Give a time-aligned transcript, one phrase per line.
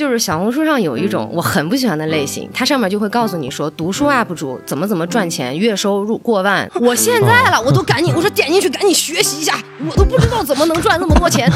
[0.00, 6.66] 就是小红书上有一种我很不喜欢的类型，它上面就会告诉你说读书 UP 主怎么怎么赚钱，月收入过万。
[6.80, 9.58] 我现在了，我都赶紧我说点进去赶紧学习一下，
[9.90, 11.52] 我都不知道怎么能赚那么多钱。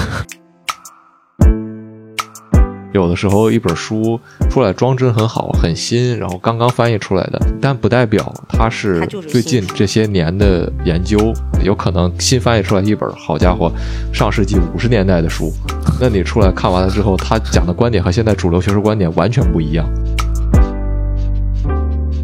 [2.93, 4.21] 有的时候一本书
[4.51, 11.33] 出来装帧很好，很新，然后刚刚翻译出来的，但不代表它是最近这些年的研究。
[11.65, 13.73] 有可能新翻译出来一本，好家伙，
[14.13, 15.51] 上世纪五十年代的书，
[15.99, 19.85] 那你出来看完了之后，他讲的观点和现在主流学术观点完全不一样。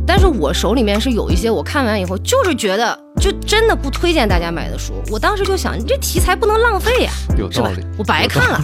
[0.07, 4.93] 但是我手里面是有一些我看完以后就是觉得就真的不推荐大家买的书。
[5.11, 7.83] 我当时就想，你这题材不能浪费呀、是吧有道理，？
[7.97, 8.61] 我白看了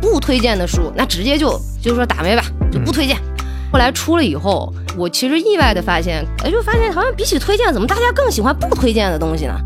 [0.00, 2.42] 不推荐的书，那直接就就是说打没吧，
[2.72, 3.18] 就不推荐。
[3.74, 9.60] 后来出了以后，我其实意外的发现，哎，就发现好像比起推荐，怎么大家更喜欢不推荐的东西呢？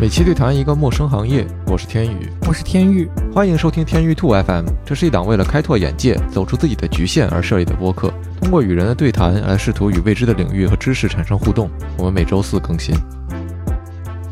[0.00, 4.64] 每期对谈一个陌生行业，我是天宇，我是天域，欢迎收听天域兔 FM。
[4.84, 11.70] 这是一档为了开拓眼界、走出自己的局限而设立的播客，通过与人的对谈来试图与未知的领域和知识产生互动。
[11.96, 12.96] 我们每周四更新。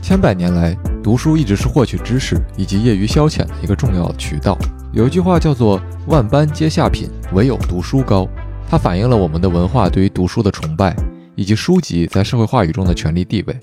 [0.02, 4.58] 千百年来，读书一直是获取知识以及业余消遣的一个重要渠道。
[4.92, 8.28] 有一句话叫做“万般皆下品，唯有读书高”，
[8.68, 10.94] 它反映了我们的文化对于读书的崇拜，
[11.34, 13.56] 以及书籍在社会话语中的权力地位。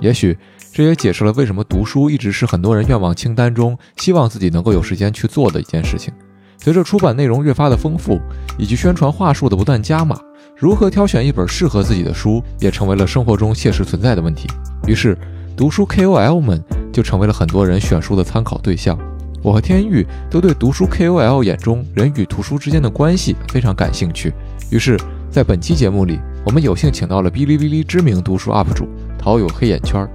[0.00, 0.36] 也许
[0.72, 6.12] 这也解释了为什么读书一直是很多人愿望清单中希望自己能够有时间去做的一件事情。
[6.58, 8.20] 随着出版内容越发的丰富，
[8.58, 10.18] 以及宣传话术的不断加码，
[10.56, 14.48] 如何挑选一本适合自己的书，也成为了生活中切实存在的问题。
[14.86, 15.16] 于是，
[15.56, 16.60] 读书 KOL 们
[16.92, 18.98] 就成为了很多人选书的参考对象。
[19.40, 24.32] 我和天域都对读书 KOL 眼中人与图书之间的关系非常感兴趣。
[24.70, 24.98] 于是，
[25.30, 30.10] 在本期节目里，我们有幸请到了哔哩哔哩知名读书 UP 主陶有黑眼圈儿。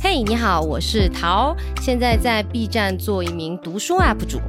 [0.00, 4.40] 嘿、你好，我是陶，现在在 B 站做一名读书 UP 主。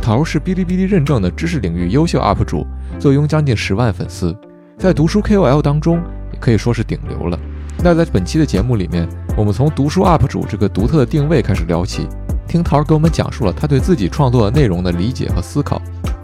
[0.00, 2.66] 陶是哔哩哔哩认证的知识领域优秀 UP 主，
[2.98, 4.36] 坐拥将近十万粉丝，
[4.76, 7.38] 在读书 KOL 当中也可以说是顶流了。
[7.78, 12.06] 那在本期的节目里面，我们从读书 UP 主这个独特的定位开始聊起，
[12.46, 15.80] 听桃儿给我们讲述了他对自己创作的内容的理解和思考。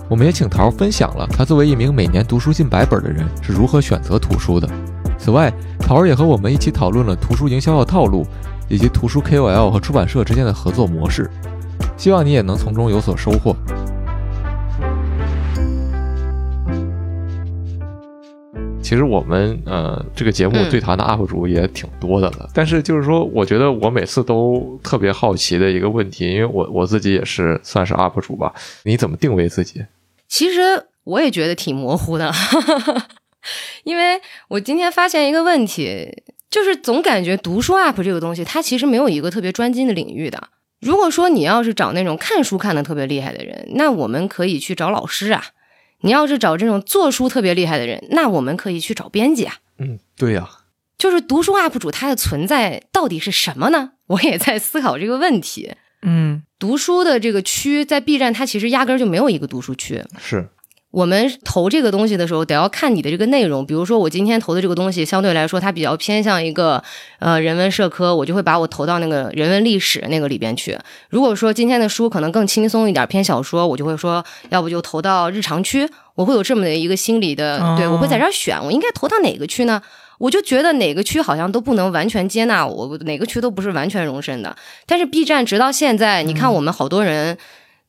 [0.08, 4.68] 我们也请桃儿分享了他作为一名每年读书近百本的人是如何选择图书的。
[5.18, 8.24] 此外，桃儿也和我们一起讨论了图书营销的套路，
[8.68, 11.28] 以及图书 KOL 和出版社之间的合作模式。
[11.96, 13.54] 希望你也能从中有所收获。
[18.80, 29.84] 其实我们呃这个节目嗯对谈的 UP 主也挺多的了，但是就是说，我觉得我每次都特别好奇的一个问题，因为我我自己也是算是 UP 主吧，你怎么定位自己？
[30.26, 30.60] 其实
[31.04, 32.32] 我也觉得挺模糊的，
[33.84, 40.48] 因为我今天发现一个问题，就是总感觉读书 UP 这个东西，它其实没有一个特别专精的领域的。
[40.80, 45.40] 如果说你要是找那种看书看的特别厉害的人，那我们可以去找老师啊；
[46.00, 49.56] 你要是找这种做书特别厉害的人，那我们可以去找编辑啊。
[49.78, 50.48] 嗯，对呀、
[50.96, 53.92] 就是读书 UP 主他的存在到底是什么呢？
[54.08, 55.72] 我也在思考这个问题。
[56.02, 60.04] 嗯读书的这个区在 B 站，它其实压根儿就没有一个读书区。
[60.18, 60.48] 是
[60.90, 63.64] 我们投这个东西的时候，得要看你的这个内容。
[63.66, 66.82] 比如说，我今天投的这个东西，相对来说它比较偏向一个
[67.18, 70.78] 呃人文社科，我就会把我投到那个人文历史那个里边去。
[71.10, 75.86] 如果说今天的书可能更轻松一点，偏小说，我就会说，要不就投到日常区。
[76.14, 79.82] 我会有这么的一个心理的，哦对我会在这儿选，我应该投到哪个区呢？
[80.16, 84.56] 我就觉得哪个区好像都不能完全接纳我，哪个区都不是完全容身的。
[84.86, 87.36] 但是 B 站直到现在，你看我们好多人。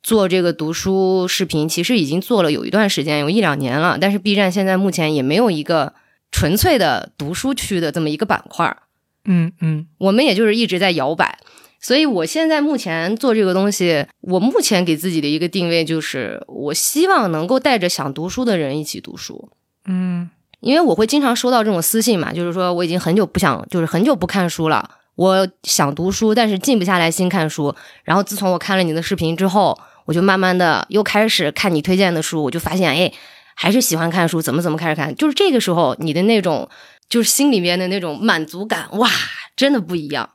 [0.01, 3.97] 做这个读书视频，其实已经做了有一段时间，有一两年了。
[3.99, 5.93] 但是 B 站现在目前也没有一个
[6.31, 8.83] 纯粹的读书区的这么一个板块儿，
[9.25, 11.39] 嗯嗯我们也就是一直在摇摆。
[11.81, 19.49] 所以我现在目前做这个东西，我目前给自己的一个定位就是，我希望能够带着想读书的人一起读书。
[19.85, 20.29] 嗯
[20.59, 27.73] 因为我会经常收到这种私信嘛，就是说我已经很久不想，就是很久不看书了，我想读书，但是静不下来心看书。
[28.03, 29.79] 然后自从我看了你的视频之后，
[30.09, 33.13] 我就慢慢的又开始看你推荐的书，我就发现，哎，
[33.53, 36.67] 还是喜欢看书，怎么怎么开始看，就是这个时候你的那种，
[37.07, 39.07] 就是心里面的那种满足感，哇，
[39.55, 40.27] 真的不一样。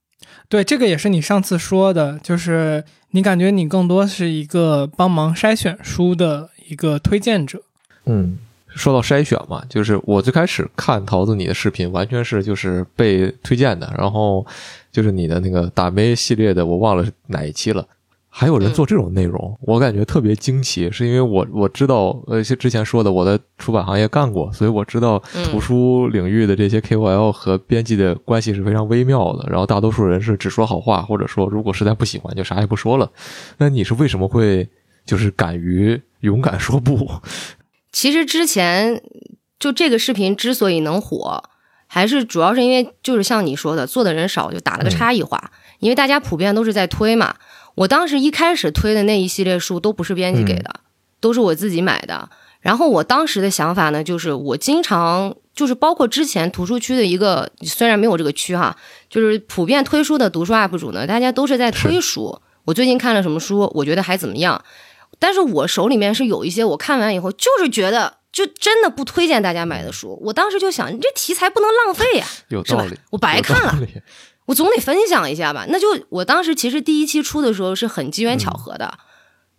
[0.49, 7.61] 对，这个也是你上次说的，就是你感觉你更多是一个帮忙筛选书的一个推荐者。
[8.07, 8.39] 嗯，
[8.69, 14.47] 说到筛选嘛，就是我最开始看桃子你的视频，完全是就是被推荐的，然后
[14.93, 17.85] 就是你的那个打妹系列的，我忘了是哪一期了。
[18.37, 25.23] 还有人做这种内容，我感觉特别惊奇，是因为我我知道，呃，之前说的我在出版行业干过，所以我知道
[25.53, 29.49] 图书领域的这些 KOL 和编辑的关系是非常微妙的。
[29.49, 33.09] 然后大多数人是只说好话，或者说如果实在不喜欢就啥也不说了。
[33.59, 34.69] 那你是为什么会
[35.07, 37.09] 就是敢于勇敢说不？
[37.93, 39.01] 其实之前
[39.61, 41.41] 就这个视频之所以能火，
[41.87, 45.53] 还是主要是因为就是像你说的，做的人少，就打了个差异化。
[45.79, 47.37] 因为大家普遍都是在推嘛。
[47.75, 50.81] 我当时一开始推的那一系列书都不是编辑给的，
[51.21, 52.29] 都是我自己买的。
[52.61, 58.75] 然后我当时的想法呢，就是我经常就是包括之前图书区的一个，虽然没有这个区哈，
[59.11, 62.41] 就是普遍推书的读书 UP 主呢，大家都是在推书。
[62.65, 64.65] 我最近看了什么书，我觉得还怎么样。
[65.19, 70.19] 但是我手里面是有一些我看完以后就是觉得就真的不推荐大家买的书。
[70.25, 72.27] 我当时就想，你这题材不能浪费呀，
[72.65, 72.87] 是吧？
[73.11, 73.79] 我白看了。
[74.47, 78.93] 我总得分享一下吧，那就我当时其实第一期出的时候是很机缘巧合的，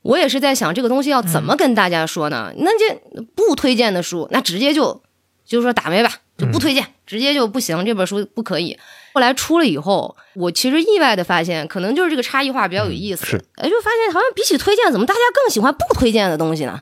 [0.03, 2.53] 我也是在想这个东西要怎么跟大家说呢？
[2.57, 5.01] 那就不推荐的书，那直接就
[5.45, 8.77] 就是说打没吧，就不推荐，直接就不行，这本书不可以。
[9.13, 16.79] 后来出了以后，我其实意外的发现，可能就是这个差异化比较有意思，哎，就发现好像比起推荐，怎么大家更喜欢不推荐的东西呢？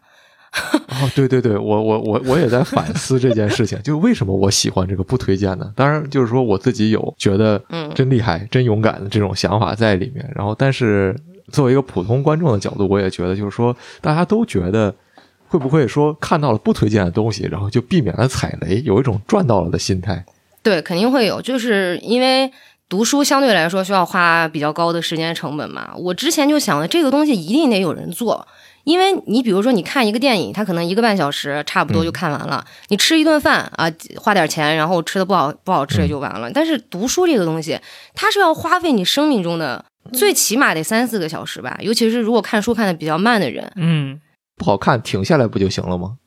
[0.53, 5.71] 哦，对对对，我我我我也在反思这件事情，就为什么我喜欢这个不推荐呢？
[5.75, 10.31] 当然，就是说我自己有觉得，嗯，真厉害、真勇敢的这种想法在里面。
[10.35, 11.15] 然后，但是
[11.51, 14.93] 作为一个普通观众的角度，我也觉得，就是说大家都觉得，
[15.47, 20.23] 会不会说看到了不推荐的东西，然后就避免了踩雷，有一种赚到了的心态？
[20.61, 22.51] 对，肯定会有，就是因为
[22.87, 25.93] 读书相对来说需要花比较高的时间成本嘛。
[25.97, 28.47] 我之前就想了，这个东西一定得有人做。
[28.83, 32.65] 因为你比如说，你看一个电影，它可能一个半小时差不多就看完了。
[32.89, 36.51] 你吃一顿饭啊，花点钱，然后吃的不好不好吃也就完了。
[36.51, 37.79] 但是读书这个东西，
[38.13, 41.77] 它是要花费你生命中的最起码得三四个小时吧。
[41.81, 44.19] 尤其是如果看书看的比较慢的人，嗯，
[44.57, 46.17] 不好看停下来不就行了吗？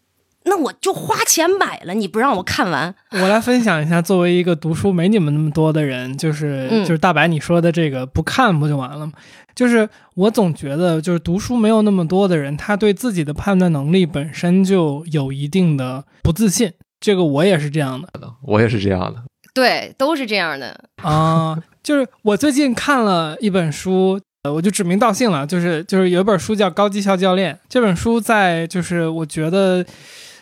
[0.47, 2.95] 那我就花钱买了，你不让我看完。
[3.11, 9.13] 我来分享一下，作为一个读书没你们那么多的人，就是就是大白你说的这个不看不就完了吗？
[9.55, 16.73] 就是我总觉得，就是读书没有那么多的人，他对自己的判断能力本身就有一定的不自信。
[17.01, 18.09] 这个我也是这样的，
[18.43, 19.23] 我也是这样的，
[19.55, 21.59] 对，都是这样的啊。
[21.83, 29.85] 就是我最近看了一本书，呃，我就指名道姓了，就是就是有一本书叫《高绩效教练》，这本书在就是我觉得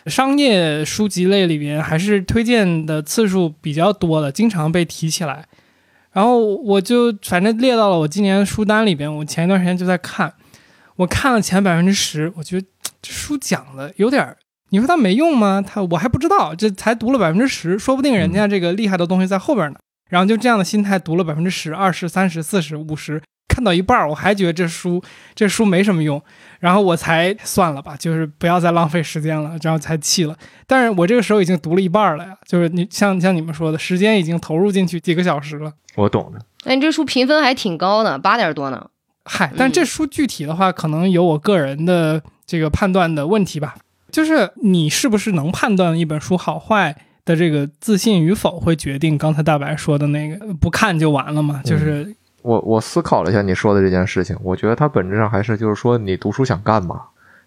[0.05, 5.45] 商业书籍类里边还是推荐的次数比较多的，经常被提起来。
[6.11, 9.13] 然后我就反正列到了我今年的书单里边。
[9.13, 10.33] 我前一段时间就在看，
[10.95, 12.65] 我看了前百分之十，我觉得
[13.01, 14.37] 这书讲的有点儿，
[14.69, 15.61] 你说它没用吗？
[15.65, 19.79] 它我还不知道，这才读了百分之十，说不定人家这个厉害的东西在后边呢。
[20.09, 23.21] 然后就这样的心态读了百分之十、二十、三十、四十、五十。
[23.47, 25.01] 看到一半，我还觉得这书
[25.33, 26.21] 这书没什么用，
[26.59, 30.35] 然后我才算了吧，就是不要再浪费时间了，然后才弃了。
[30.67, 35.71] 但是我这个时候已经读了一半了呀，就是你像像你们说的，时间已经投入进去几个小时了。
[35.95, 36.39] 我懂的。
[36.65, 38.89] 那你这书评分还挺高的，八点多呢。
[39.23, 43.75] 嗨，但这书具体的话，可能有我个人的这个判断的问题吧。
[44.11, 51.61] 就是你是不是能判断一本书好坏的这个自信与否，会决定刚才大白说的那个不看就完了嘛？
[51.63, 52.15] 就是。
[52.45, 57.01] 我我思考了一下你说的这件事情，我觉得它本质上还是就是说你读书想干嘛？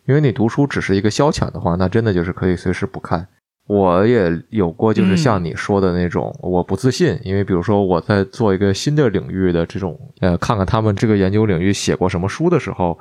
[0.06, 3.24] 因为你读书只是一个消遣的话，那真的就是可以随时不看。
[3.68, 12.98] 我也有过就是像你说的那种，我不自信，因为比如说我在做一个新的领域的这种，呃，看看他们这个研究领域写过什么书的时候，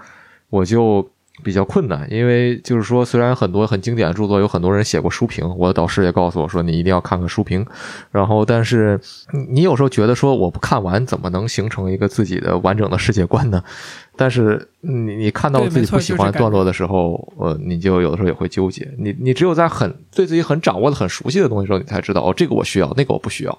[0.49, 1.09] 我就。
[1.43, 7.65] 比较困难，因为就是说，虽然很多很经典的著作有很多人写过书评，我的导师也告诉我说，你一定要看看书评。
[8.11, 8.99] 然后，但是
[9.49, 13.63] 你有时候觉得说，我不看完怎么能形成一个自己的完整的世界观呢？
[14.15, 18.91] 但是你你看到自己不喜欢段落的时候，呃，你就有的时候也会纠结。
[18.97, 23.57] 你你只有在很对自己很掌握的很熟悉的东西时候，你才知道哦，这个我需要，那个我不需要。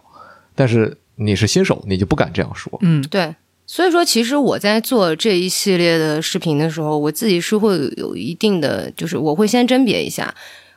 [0.56, 2.76] 但是你是新手，你就不敢这样说。
[2.82, 3.34] 嗯，对。
[3.70, 10.34] 所以说，其实我在做这一系列的视频的时候，我自己是会有一定的，就是我会先甄别一下。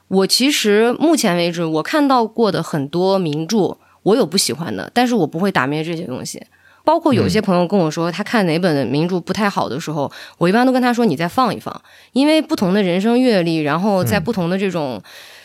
[0.09, 6.43] 我其实目前为止，我看到过的很多名著，我有不喜欢的，但是我不会打灭这些东西。
[6.83, 11.81] 包括有些朋友跟我说，他看哪本名著不太好的时候，我一般都跟他说：“你再放一放，
[12.11, 15.01] 因为不同的人生阅历，然后在不同的这种。”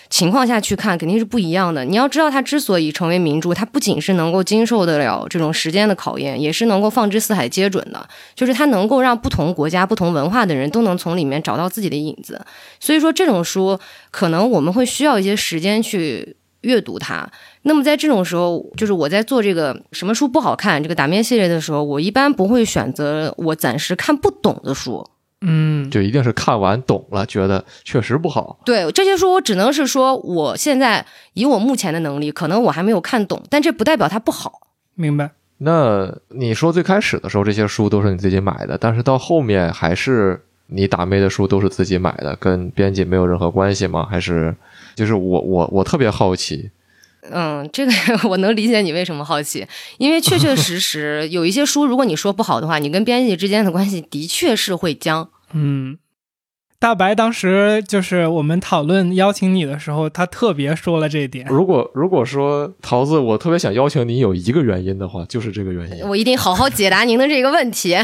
[0.08, 1.84] 情况下去看肯定是不一样的。
[1.84, 8.08] 你要知道，它之所以成为名著，它不仅是能够经受得了这种时间的考验，也是能够放之四海皆准的。
[8.34, 12.40] 就是它能够让不同国家、不同文化的人都能从里面找到自己的影子。
[12.78, 13.78] 所以说，这种书
[14.10, 17.28] 可能我们会需要一些时间去阅读它。
[17.62, 25.04] 那么在这种时候，就是我在做这个什么书不好看这个打面系列的时候，我一般不会选择我暂时看不懂的书。
[25.42, 28.58] 嗯，就一定是看完懂了，觉得确实不好。
[28.64, 34.60] 对这些书，我只能是说，我现在以我目前的能力，可能我还没有看懂，但这不代表它不好。
[34.94, 35.30] 明白。
[35.58, 44.06] 那你说最开始的时候，这些书都是你自己买的，但是到后面还是你打妹的书都是自己买的，跟编辑没有任何关系吗？
[44.10, 44.54] 还是
[44.94, 46.70] 就是我我我特别好奇，
[47.32, 47.92] 嗯，这个
[48.28, 49.66] 我能理解你为什么好奇，
[49.98, 55.28] 因为确确实实有一些书，如果你说不好的话，你跟编辑之间的关系的确是会僵。
[55.52, 55.98] 嗯，
[56.78, 61.46] 大白当时就是我们讨论邀请你的时候，他特别说了这一点。
[61.48, 66.06] 如果如果说桃子，我特别想邀请你，有一个原因的话，就是这个原因。
[66.06, 67.96] 我一定好好解答您的这个问题。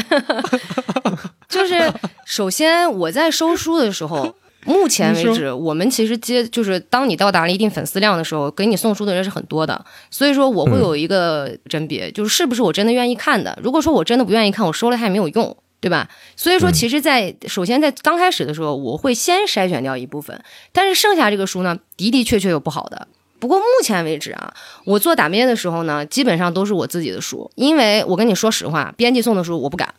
[1.47, 1.93] 就是
[2.25, 13.57] 首先我在收书的时候，目前为止，我们其实接就是当你到达了一定粉丝量的时候，给你送书的人是很多的，所以说我会有一个甄别，就是是不是我真的愿意看的。
[13.61, 15.55] 如果说我真的不愿意看，我收了它也没有用。
[15.83, 16.07] 对吧？
[16.37, 20.41] 所以说，其实，在首先在刚开始的时候，我会先筛选掉一部分，
[20.71, 23.05] 但是剩下这个书呢，的的确确有不好的。
[23.37, 24.53] 不过目前为止啊，
[24.85, 29.93] 我做打面的时候呢，基本上都是我自己的书，因为我跟你说实话，编辑送的书我不敢，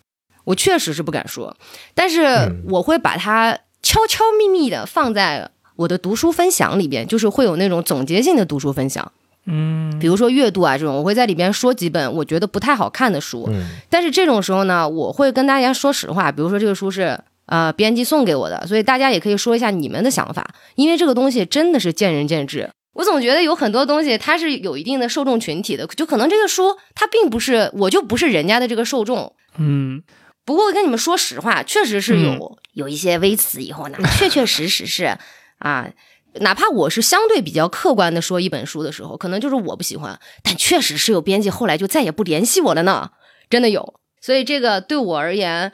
[0.44, 1.54] 我确实是不敢说，
[1.94, 9.12] 但是我会把它悄悄咪咪的放在我的读书分享里边，就是会有那种总结性的读书分享。
[9.46, 13.46] 嗯，比如说阅读啊这种，我会在里边说几本我觉得不太好看的书。
[13.52, 22.70] 嗯，但是这种时候呢，我会跟大家说实话，比如说这个书是呃编辑送给我的，所以大家也可以说一下你们的想法，因为这个东西真的是见仁见智。
[22.94, 29.30] 我总觉得有很多东西它是有一定的受众群体的，就可能这个书它并不是我就不是人家的这个受众。
[29.58, 30.02] 嗯，
[30.44, 35.16] 不过跟你们说实话，确实是有有一些微词以后呢，确确实实是
[35.58, 35.90] 啊。
[36.40, 43.12] 哪怕我是相对比较客观的说一本书的时候，可能就是我不喜欢，但确实是有编辑后来就再也不联系我了呢，
[43.48, 44.00] 真的有。
[44.20, 45.72] 所以这个对我而言。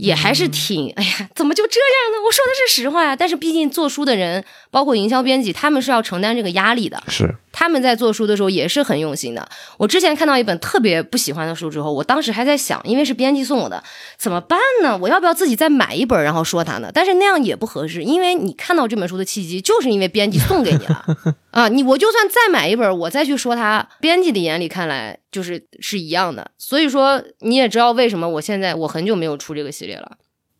[0.00, 2.24] 也还是挺，哎呀，怎么就这样呢？
[2.26, 3.14] 我说的是实话呀。
[3.14, 7.02] 但是毕竟做书的人，包括营销编辑，他们是要承担这个压力的。
[7.08, 9.46] 是，他们在做书的时候也是很用心的。
[9.76, 13.82] 我之前看到一本特别不喜欢的书之后，我当时还在想，因为是编辑送我的，
[14.16, 14.96] 怎么办呢？
[14.96, 16.90] 我要不要自己再买一本，然后说他呢？
[16.94, 21.04] 但是那样也不合适，因为你看到这本书的契机，就是因为编辑送给你了
[21.50, 21.68] 啊。
[21.68, 26.50] 你我就算再买一本，我再去说它，编辑的眼里看来就是是一样的。
[26.58, 30.12] 所以说你也知道为什么我现在我很久没有出这个系列了。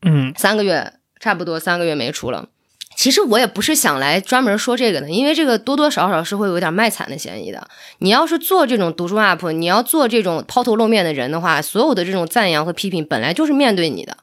[0.02, 2.48] 嗯，三个月差不多三个月没出了。
[2.96, 7.66] 其实我也不是想来专门说这个的，因为这个多多少少是会有点卖惨的嫌疑的。
[7.98, 14.18] 你要是做这种读书 UP，你要做这种抛头露面的人的话，所有的这种赞扬和批评本来就是面对你的，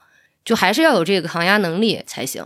[0.46, 2.46] 就还是要有这个抗压能力才行。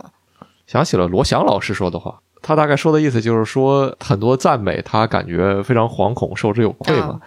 [0.66, 7.20] 想起了罗翔老师说的话，他大概说的意思就是说，很多赞美他感觉非常惶恐，受之有愧嘛。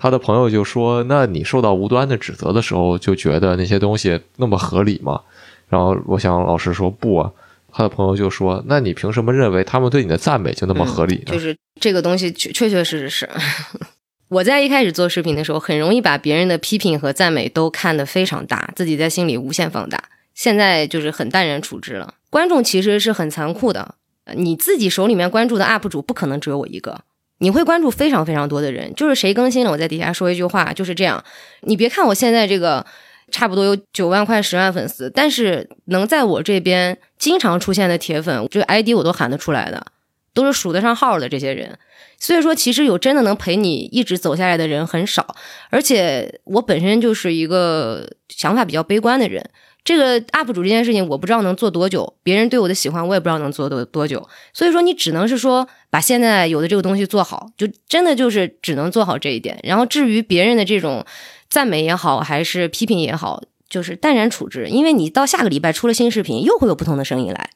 [0.00, 5.20] 他的朋友就说：“那你受到无端的指责的时候，就觉得那些东西那么合理吗？”
[5.68, 7.30] 然后罗翔老师说：“不啊。”
[7.70, 13.28] 他的朋友就说：“那你凭什么认为他们对你的赞美就那么合理呢？”就是这个东西确确确实实是。
[14.28, 20.02] 我在一开始做视频的时候，很容易把别人的批评和赞美都看得非常大，自己在心里无限放大。
[20.34, 22.14] 现在就是很淡然处之了。
[22.30, 23.96] 观众其实是很残酷的，
[24.34, 27.00] 你自己手里面关注的 UP 主不可能只有我一个。
[27.40, 31.22] 你会关注非常非常多的人，就是谁更新了，我在底下说一句话，就是这样。
[31.60, 32.84] 你别看我现在这个
[33.30, 39.86] 差不多有九万快十万粉丝，但是能在我这边经常出现的铁粉，这个 ID 我都喊得出来的，
[40.34, 41.78] 都是数得上号的这些人。
[42.18, 45.36] 所以说，其实有真的能陪你一直走下来的人很少，
[45.70, 49.48] 而且我本身就是一个想法比较悲观的人。
[49.88, 54.28] 这个 UP 主这件事情，我不知道能做多久，别人对我的喜欢，我也不知道能做多多久。
[54.52, 59.58] 所以说，你只能是说把现在有的这个东西做好，就真的就是只能做好这一点。
[59.62, 61.06] 然后至于别人的这种
[61.48, 67.48] 赞美也好，还是批评也好，就是淡然处之，因为你到下个礼拜出了新视频，又会有不同的声音来。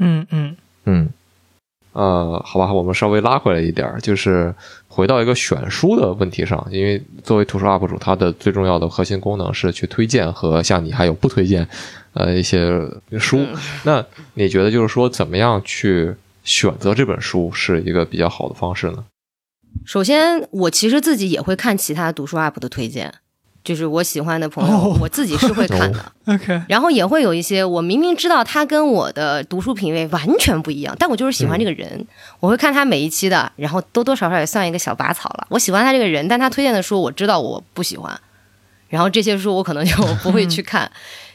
[0.00, 1.10] 嗯嗯嗯。
[1.92, 4.52] 呃，好吧，我们稍微拉回来一点儿，就是
[4.94, 6.64] 回到一个选书的问题上。
[6.70, 11.66] 因为作为图书 UP 主，它的最重要的核心功能是去推荐和像你还有不推荐，
[12.12, 12.80] 呃，一些
[13.18, 13.44] 书。
[13.82, 19.04] 那你觉得就是说，怎么样去选择这本书是一个比较好的方式呢？
[19.84, 23.12] 首先，我其实自己也会看其他读书 UP 的推荐。
[23.64, 26.12] 就是我喜欢的朋友，我自己是会看的。
[26.28, 32.06] OK，然后也会有一些我明明知道他跟我的读书品味完全不一样，但我就是喜欢这个人，
[32.40, 35.46] 我会看他每一期的，然后多多少少也算一个小拔草了。
[35.48, 38.20] 我喜欢他这个人，但他推荐的书我知道我不喜欢，
[38.88, 40.90] 然后这些书我可能就不会去 看。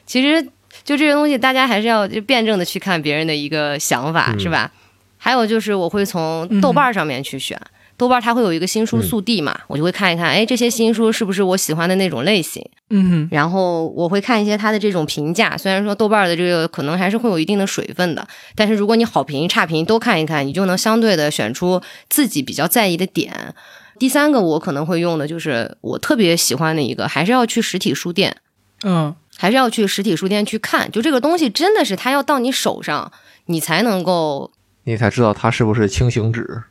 [0.05, 0.41] 其实
[0.83, 4.71] 就这些东西，大家还是要就辩证的去看别人的一个想法，是吧？
[5.17, 7.59] 还有就是我会从豆瓣上面去选，
[7.99, 12.65] 豆瓣它会有一个新书速递嘛，我就会看一看，哎，这些新书是不是我喜欢的那种类型？
[12.89, 18.25] 嗯然后我会看一些它的这种评价，虽然说豆瓣的这个可能还是会有一定的水分的，
[18.55, 23.53] 但是如果你好评差评都看一看，你就能相对的选出自己比较在意的点。
[23.99, 28.37] 第三个我可能会用的就是我特别喜欢的一个，还是要去实体书店。
[28.85, 33.11] 嗯还是要去实体书店去看，就这个东西真的是它要到你手上，
[33.47, 34.51] 你才能够。
[34.85, 36.63] 你才知道它是不是轻型纸。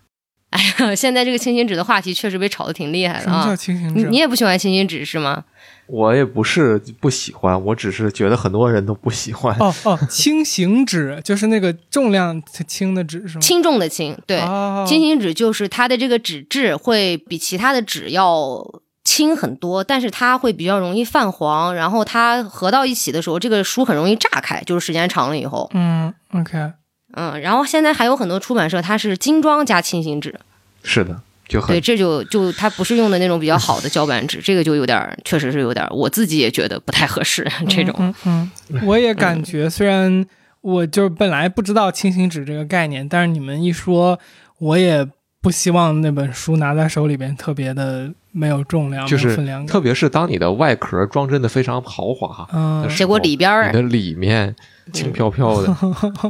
[0.51, 3.57] 哎呀，现在这个轻型纸的话题确实被炒得挺厉害的什么叫啊！
[3.57, 3.95] 轻型纸？
[3.95, 5.45] 你你也不喜欢轻型纸是吗？
[5.87, 9.57] 我也不是不喜欢，我只是觉得很多人都不喜欢。
[9.59, 13.41] 哦哦，轻型纸就是那个重量轻的纸是吗？
[13.41, 18.63] 轻重的轻，对，哦轻型纸就是它的这个纸质会比其他的纸要
[19.05, 26.73] 轻很多，但是它会比较容易泛黄，然后它合到一起的时候，这个书很容易炸开，就是时间长了以后，嗯，OK，
[27.15, 30.39] 嗯，然后现在还有很多出版社它是精装加轻型纸，
[30.83, 37.47] 是的，就很对，这就就它不是用的那种比较好的胶版纸，这个就有点儿，确实是有点儿，我自己也觉得不太合适。
[37.69, 40.25] 这种，嗯嗯嗯，我也感觉，虽然
[40.61, 44.19] 我就是本来不知道轻型纸这个概念，但是你们一说，
[44.59, 45.09] 我也
[45.41, 49.67] 不希望那本书拿在手里边特别的没有重量，就是分量感。
[49.67, 54.55] 特别是当你的外壳装帧的非常豪华，嗯结果里边儿你的里面
[54.93, 55.75] 轻飘飘的，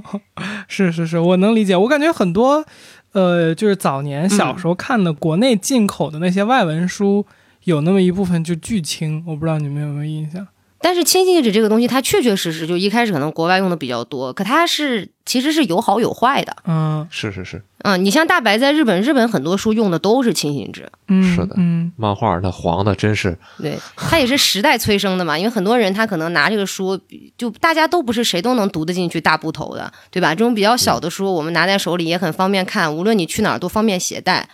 [0.68, 1.74] 是是是，我能理解。
[1.74, 2.64] 我感觉很多，
[3.12, 7.24] 呃，就是早年小时候看的国内进口的那些外文书，
[7.64, 10.46] 有那么一部分就巨轻，我不知道你们有没有印象？
[10.80, 16.56] 但是轻型纸这个东西，它确确实实就一开始可能国外用的比较多，可它是其实是有好有坏的。
[16.66, 25.38] 嗯是是是，嗯，你像大白在日本，日本很多书用的都是轻型纸，嗯，是的嗯漫画那黄的真是对，它也是时代催生的嘛。
[25.38, 27.00] 因为很多人他可能拿这个书，
[27.36, 30.34] 就大家都不是谁都能读得进去大部头的，对吧？
[30.34, 34.40] 这种比较小的书，我们拿在手里也很方便看，无论你去哪儿都方便携带。
[34.42, 34.48] 嗯，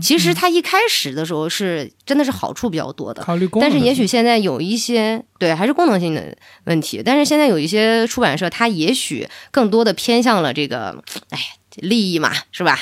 [0.00, 11.38] 其实它一开始的时候是真的是好处比较多的，考虑功能但，是也许现在有一些对还是功能性的问题，但是现在有一些出版社，它也许更多的偏向了这个，哎，
[11.76, 12.78] 利益嘛，是吧？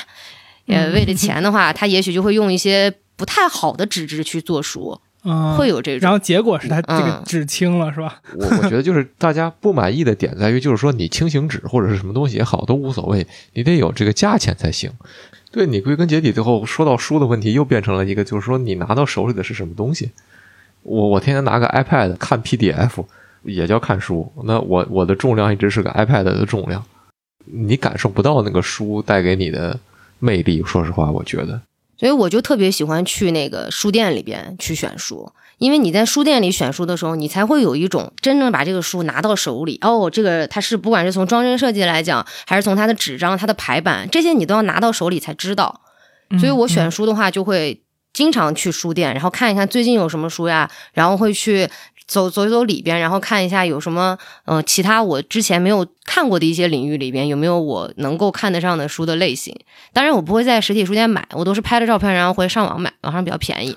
[0.67, 5.99] 为了钱的话，它也许就会用一些不太好的纸质去做书，嗯会有这种。
[5.99, 8.21] 然后结果是它这个嗯纸轻了，是吧？
[8.39, 14.89] 我我觉得就是大家不满意的点在于，就是说你轻型纸或者是什么东西也好都无所谓，你得有这个价钱才行。
[15.55, 20.11] 对你归根结底，最后说到书的问题，又变成了一个，就是说你拿到手里的是什么东西。
[20.83, 23.05] 我我天天拿个 iPad 看 PDF，
[23.43, 24.29] 也叫看书。
[24.43, 26.83] 那我我的重量一直是个 iPad 的重量，
[27.45, 29.79] 你感受不到那个书带给你的
[30.19, 30.61] 魅力。
[30.65, 31.61] 说实话，我觉得
[31.95, 35.31] 所以我就特别喜欢去那个书店里边去选书，
[35.65, 39.79] 因为你在书店里选书的时候，你才会有一种真正把这个书拿到手里。
[39.81, 45.81] 哦，这个它是不管是从装帧设计来讲，还是从它的纸张、它的排版，这些你都要拿到手里才知道。
[46.39, 47.81] 所以我选书的话，就会
[48.13, 51.67] 经常去书店，然后看一看最近有什么书呀，然后会去
[52.07, 59.55] 走走一走里边，然后看一下有什么呃其他我之前没有看过的一些领域里边有没有我能够看得上的书的类型。
[59.91, 63.75] 当然，我不会在实体书店买，我都是拍了照片，然后会上网买，网上比较便宜。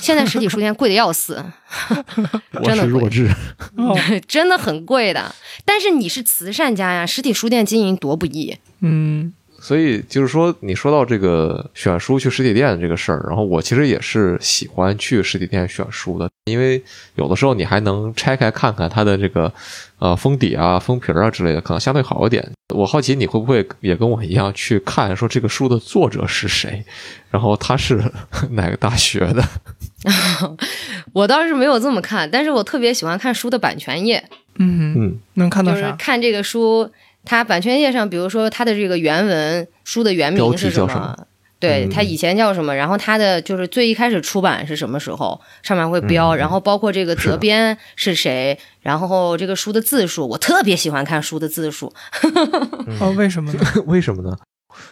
[0.00, 1.44] 现在实体书店贵的要死，
[2.54, 3.28] 我真的弱智。
[3.76, 5.34] 哦， 真的很贵的。
[5.64, 8.56] 但是你是慈善家呀，实体书店经营多不易。
[8.80, 16.82] 嗯所以就是说，你说到这个选书去实体店这个事儿，然后我其实也是喜欢去实体店选书的，因为
[17.16, 19.52] 有的时候你还能拆开看看它的这个
[19.98, 22.48] 呃封底啊、封皮儿啊之类的，可能相对好一点。
[22.74, 26.84] 我好奇你会不会也跟我一样去看说这个书的作者是谁，
[27.30, 28.00] 然后他是
[28.52, 29.42] 哪个大学的？
[31.12, 34.22] 我倒是没有这么看，但是我特别喜欢看书的版权页，
[34.58, 35.92] 嗯，嗯，能看到啥？
[35.98, 36.88] 看这个书，
[37.28, 40.88] 它版权页上，比如说它的这个原文，书的原名是什么？
[40.88, 41.26] 什么
[41.60, 42.74] 对，嗯它以前叫什么？
[42.74, 51.92] 然后它的就是最一开始出版是什么时候，上面会标，嗯然后包括这个责编是谁，然后这个书的字数，我特别喜欢看书的字数。
[52.98, 53.60] 哦，为什么呢？
[53.86, 54.34] 为什么呢？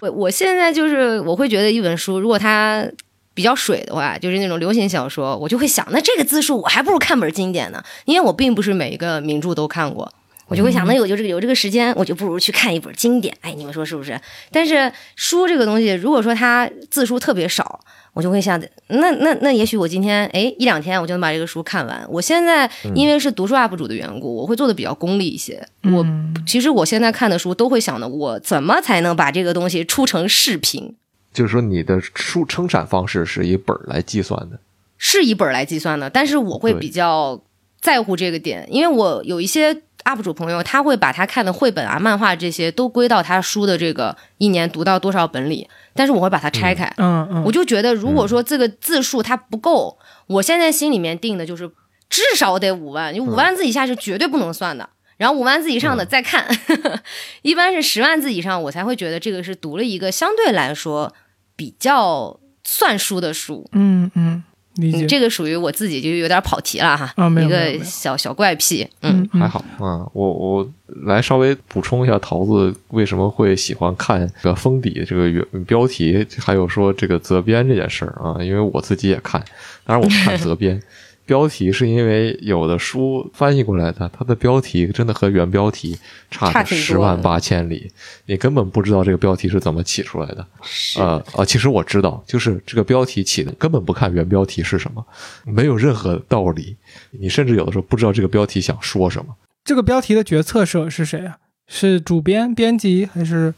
[0.01, 2.85] 我我现在就是我会觉得一本书，如果它
[3.33, 10.13] 比较水的话，就是那种流行小说，我就会想，那这个字数我还不如看本经典呢，因为我并不是每一个名著都看过。
[10.49, 13.37] 我就会想，那有就这个有这个时间，我就不如去看一本经典。
[13.41, 14.21] 哎，你们说是不是？
[14.53, 17.81] 但是书这个东西，如果说它字数特别少，
[18.13, 22.07] 我就会想，那那那也许我今天哎一两天我就能把这个书看完。
[22.09, 25.67] 我现在因为是读书 UP 主的缘故，我会做的比较功利一些。
[25.83, 30.95] 我嗯其实我现在看的书都会想的，我怎么才能把这个东西出成视频？
[31.33, 34.59] 就是说你的书生产方式是以本儿来计算的。
[34.97, 37.43] 是以本儿来计算的，但是我会比较
[37.79, 51.69] 在乎这个点，因为我有一些 UP 主朋友，他会把他看的绘本啊、漫画这些都归到他书的这个一年读到多少本里，但是我会把它拆开，嗯嗯，我就觉得如果说这个字数它不够，我现在心里面定的就是
[52.09, 54.89] 至少得五万，你五万字以下是绝对不能算的。
[55.17, 56.47] 然后五万字以上的再看，
[57.43, 61.13] 一般是十万字以上，我才会觉得这个是读了一个相对来说
[61.57, 63.67] 比较算书的书。
[63.73, 64.45] 嗯嗯，
[64.77, 65.05] 理解。
[65.05, 68.87] 嗯，这个属于我自己就有点跑题了哈，啊一个小小怪癖。
[69.03, 70.69] 嗯还好啊，我我
[71.05, 79.43] 来稍微补充一下桃子为什么会喜欢看这个封底这个原标题，还有说这个责编这件事儿啊，因为我自己也看，
[79.85, 80.81] 当然我不看责编。
[81.27, 85.99] 标题是因为有的书翻译过来的，它的标题真的和原标题
[86.31, 87.91] 差十万八千里，
[88.27, 90.47] 你根本不知道这个标题是怎么起出来的。
[90.63, 95.05] 是呃啊，其实我知道，就是这个标题起的根本不看原标题是什么，
[95.45, 96.77] 没有任何道理。
[97.11, 99.35] 你甚至有的时候不知道这个标题想说什么。
[99.65, 101.37] 这个标题的决策者是谁啊？
[101.67, 103.53] 是主编、编辑还是？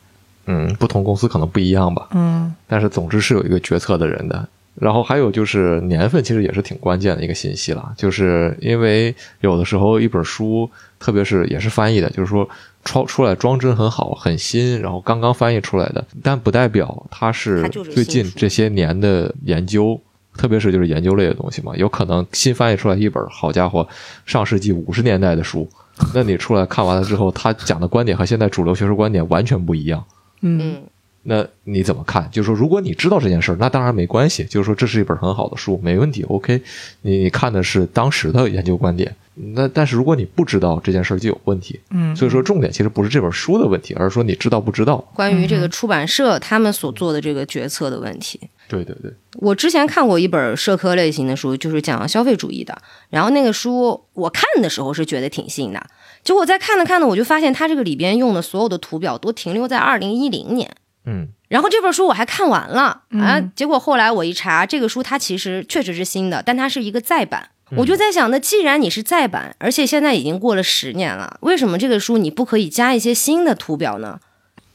[0.47, 4.49] 嗯，不同公司可能不一样吧，嗯但是总之是有一个决策的人的。
[4.81, 12.49] 然后还有就是年份，其实也是挺关键的一个信息了，就是因为有的时候一本书，特别是也是翻译的，就是说
[12.85, 20.01] 出出来装帧很好、很新，然后刚刚翻译出来的，但不代表它是最近这些年的研究，
[20.37, 23.87] 特别是就是研究类的东西嘛，有可能新翻译出来一本，好家伙，
[24.27, 25.69] 上世纪五十年代的书，
[26.15, 30.05] 那你出来看完了之后，他讲的观点和现在主流学术观点完全不一样。
[30.43, 30.61] 嗯。
[30.63, 30.83] 嗯
[31.25, 32.29] 那你怎么看？
[32.31, 34.45] 就是说，如果你知道这件事儿，那当然没关系。
[34.45, 36.23] 就是说，这是一本很好的书，没问题。
[36.23, 36.63] OK，
[37.03, 39.15] 你你看的是当时的研究观点。
[39.55, 41.79] 那但是如果你不知道这件事儿，就有问题。
[41.91, 44.97] 嗯，所以说，重点其实不是这本书的问题，而是说你知道不知道。
[45.15, 48.41] 关于这个出版社他们所做的这个决策的问题。
[48.67, 52.77] 对对对，我之前看过一本社科类型的书，就是讲消费主义的。
[53.11, 55.87] 然后那个书我看的时候是觉得挺新的，
[56.25, 60.69] 结果在看了看呢，我就发现它这个里边用的所有的图表都停留在二零一零年。
[61.09, 67.51] 嗯然后这本书我还看完了啊嗯，结果后来我一查，这个书它其实确实是新的，但它是一个再版。
[67.77, 74.21] 我就在想，那既然你是再版，而且现在已经过了十年了，为什么这个书你不可以加一些新的图表呢？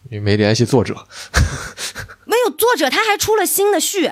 [0.10, 1.08] 你没联系作者。
[2.26, 4.08] 没有作者，他还出了新的序，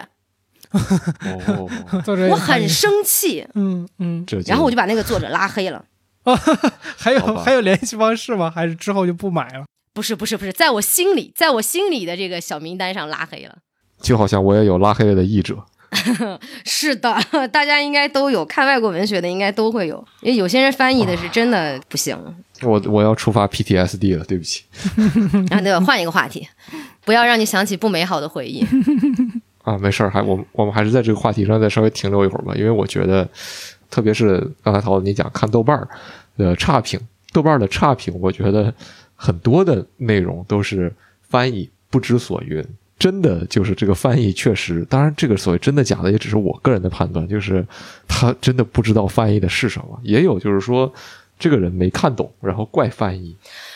[0.73, 1.69] 哦，
[2.05, 3.47] 作者我很生气。
[3.55, 5.85] 嗯嗯，然后我就把那个作者拉黑了。
[6.97, 8.51] 还有还有联系方式吗？
[8.53, 9.65] 还是之后就不买了？
[9.93, 13.57] 不是不是不是，在我心里，在我心里的这个小名单上拉黑了。
[14.01, 15.63] 就好像我也有拉黑了的译者。
[16.63, 17.13] 是的，
[17.51, 22.17] 大家应该都有看外国文学的，应该都会有，因为有些人翻译的是真的不行。
[22.63, 24.63] 我我要触发 PTSD 了，对不起
[25.51, 26.47] 啊，对，换一个话题，
[27.03, 28.65] 不要让你想起不美好的回忆。
[29.63, 33.27] 啊，没事儿，还我们我们还是在这个话题上再稍微停留一会儿吧，因为我觉得，
[33.89, 35.87] 特别是刚才陶子你讲看豆瓣儿
[36.37, 36.99] 的差评，
[37.33, 38.73] 豆瓣儿的差评，我觉得
[39.23, 42.65] 很多的内容都是翻译不知所云。
[42.97, 47.65] 真的就是这个翻译确实，当然这个所谓真的假的也只是我个人的判断，就是
[48.07, 50.91] 他真的不知道翻译的是什么，也有就是说
[51.39, 53.35] 这个人没看懂，然后怪翻译。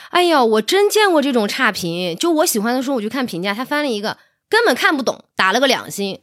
[0.10, 6.19] 哎呀，我真见过这种差评，就我喜欢的书，我就看评价，他翻了一个根本看不懂，打了个两星，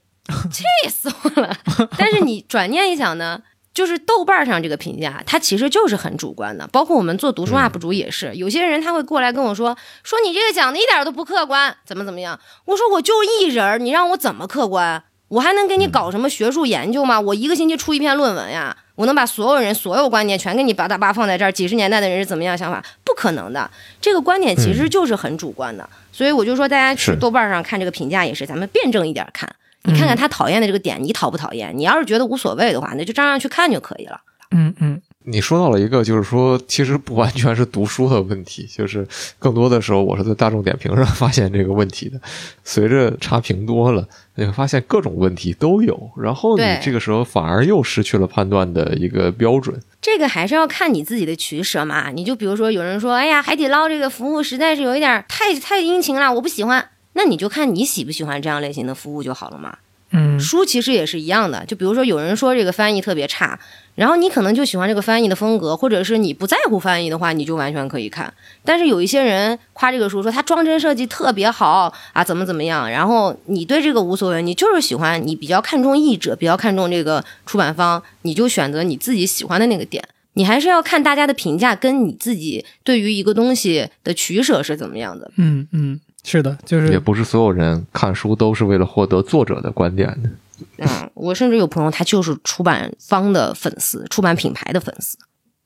[0.50, 1.56] 气死我了。
[1.98, 3.42] 但是你转念一想呢，
[3.74, 6.66] 就是豆瓣上这个评价，它其实就是很主观的。
[6.68, 12.38] 包括我们做读书 UP 主也是，有些人他会过来跟我说，说你这个讲的一点都不客观，怎么怎么样。
[12.66, 15.04] 我说我就一人儿，你让我怎么客观？
[15.28, 17.18] 我还能给你搞什么学术研究吗？
[17.18, 21.50] 我一个星期出一篇论文呀，我能把所有人所有观点全给你叭哒叭放在这儿。
[21.50, 22.84] 几十年代的人是怎么样想法？
[23.02, 25.88] 不可能的，这个观点其实就是很主观的。
[26.12, 29.48] 所以我就说，大家去豆瓣上看这个评价也是，咱们辩证一点看，
[29.84, 31.76] 你看看他讨厌的这个点，你讨不讨厌？
[31.76, 34.20] 你要是觉得无所谓的话，那就照样去看就可以了。
[34.54, 39.06] 嗯嗯你说到了一个，就是说，其实不完全是读书的问题，就是
[39.38, 42.20] 更多的时候，我是在大众点评上发现这个问题的。
[42.64, 49.80] 随着差评多了，你会发现各种问题都有，然后你这个时候反而又失去了判断的一个标准。
[50.00, 52.10] 这个还是要看你自己的取舍嘛。
[52.10, 56.88] 你就比如说，有人说，哎呀，海底捞这个服务实在是有一点太太殷勤了，我不喜欢。
[57.14, 59.78] 那你就看你喜不喜欢这样类型的服务就好了嘛。
[60.14, 63.58] 嗯书其实也是一样的，就比如说有人说这个翻译特别差，
[63.94, 68.30] 然后你可能就喜欢这个翻译的风格，或者是你不在乎翻译的话，你就完全可以看。
[68.62, 80.06] 但是有一些人夸这个书说它装帧设计特别好啊，怎么怎么样，然后你对这个无所谓，你就是喜欢，你比较看重译者，比较看重这个出版方，你就选择你自己喜欢的那个点。
[80.34, 85.30] 你还是要看大家的评价，跟你自己对于一个东西的取舍是怎么样的。
[85.36, 90.30] 嗯嗯，是的，就是也不是所有人看书都是为了获得作者的观点的。
[90.78, 95.18] 嗯，我甚至有朋友他就是出版方的粉丝，出版品牌的粉丝。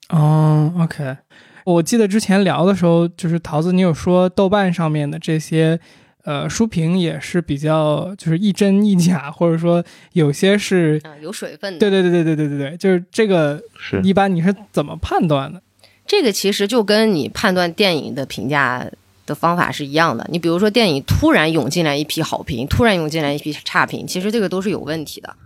[0.09, 1.17] 哦，OK。
[1.65, 5.79] 我记得之前聊的时候，就是桃子，你有说豆瓣上面的这些
[6.25, 11.79] 呃书评也是比较就是一真一假，或者说有些是啊、有水分的。
[11.79, 15.61] 对对对对对对对对，就是这个是一般你是怎么判断的？
[16.07, 18.87] 这个其实就跟你判断电影的评价
[19.27, 20.27] 的方法是一样的。
[20.31, 25.37] 你比如说，电影突然涌进来一批好评，突然涌进来一批差评，其实这个都是有问题的，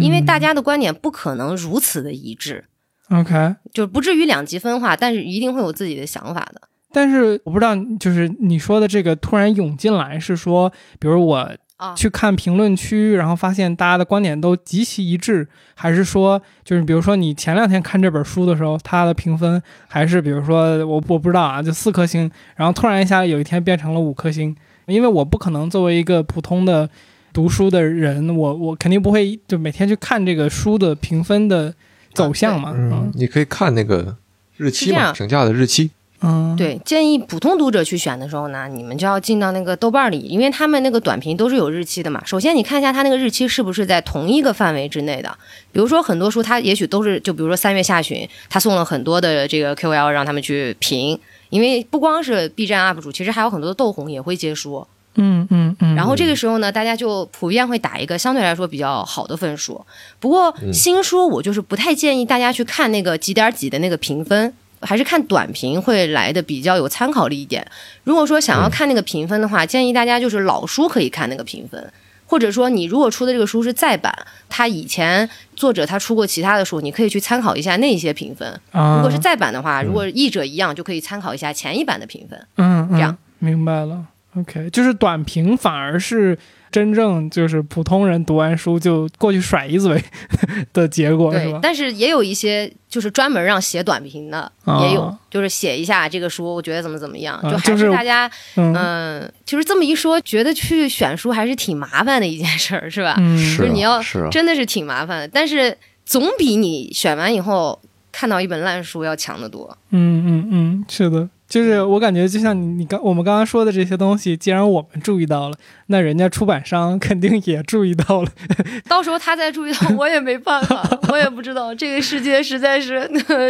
[0.00, 2.64] 因为大家的观点不可能如此的一致，
[3.08, 6.60] 嗯 OK，就不至于两极分化，但是一定会有自己的想法的。
[6.92, 11.94] 但是我不知道，就是你说的这个突然涌进来，是说，比如我啊。
[11.94, 24.54] 去看评论区，然后发现大家的观点都极其一致，还是说，就是比如说你前两天看这本书的时候，它的评分还是比如说我我不知道啊，就四颗星，然后突然一下有一天变成了五颗星，
[24.86, 26.88] 因为我不可能作为一个普通的
[27.32, 31.74] 读书的人，我我肯定不会就每天去看这个书的评分的
[32.12, 34.16] 走向嘛，嗯，你可以看那个
[34.56, 35.90] 日期嘛，评价的日期。
[36.24, 42.22] 嗯，对，建议普通读者去选的时候呢，你们就要进到那个豆瓣里，因为他们那个短评都是有日期的嘛。
[42.24, 45.36] 首先，你看一下它那个日期是不是在同一个范围之内的。
[45.70, 51.18] 比如说，很多书它也许都是，就比如说三月下旬，他送了很多的这个 QL 让他们去评，
[51.50, 54.86] 因为不光是 B 站 UP 主，其实还有很多的豆红也会接书。
[55.16, 59.84] 嗯嗯嗯，然后这个时候呢，大家就普遍会打一个相对来说比较好的分数。
[60.18, 64.52] 不过新书我就是不太建议大家去看那个几点几的那个评分，
[64.84, 67.66] 还是看短评会来的比较有参考力一点。
[68.04, 71.92] 如果说想要看那个评分的话，建议大家就是老书可以看那个评分。
[72.26, 74.10] 或者说，你如果出的这个书是再版，
[74.48, 78.48] 他以前作者他出过其他的书，你可以去参考一下那些评分。
[78.72, 82.46] 啊如果是再版的话，如果译者一样，就可以参考一下前一版的评分。
[82.56, 84.06] 嗯，嗯这样明白了。
[84.36, 86.36] OK，就是短评反而是
[86.74, 90.02] 真正就是普通人读完书就过去甩一嘴
[90.74, 91.52] 的结果，是吧，？
[91.52, 103.14] 对但是也有一些就是专门让写短评的，啊也有，就是写一下这个书，我觉得怎么怎么样，就还啊就是是大家，嗯嗯、就是这么一说，觉得去选书还是挺麻烦的一件事儿，是吧？
[103.20, 109.78] 嗯，是就是你要是啊真的是挺麻烦的，但是总比你选完以后看到一本烂书要强得多。
[109.90, 118.28] 嗯嗯嗯，是的，就是我感觉就像你你刚我们刚刚说的这些东西，既然我们注意到了，那人家出版商 肯定也注意到了。
[118.88, 121.74] 到时候他再注意到，我也没办法，我也不知道。
[121.74, 123.08] 这个世界实在是，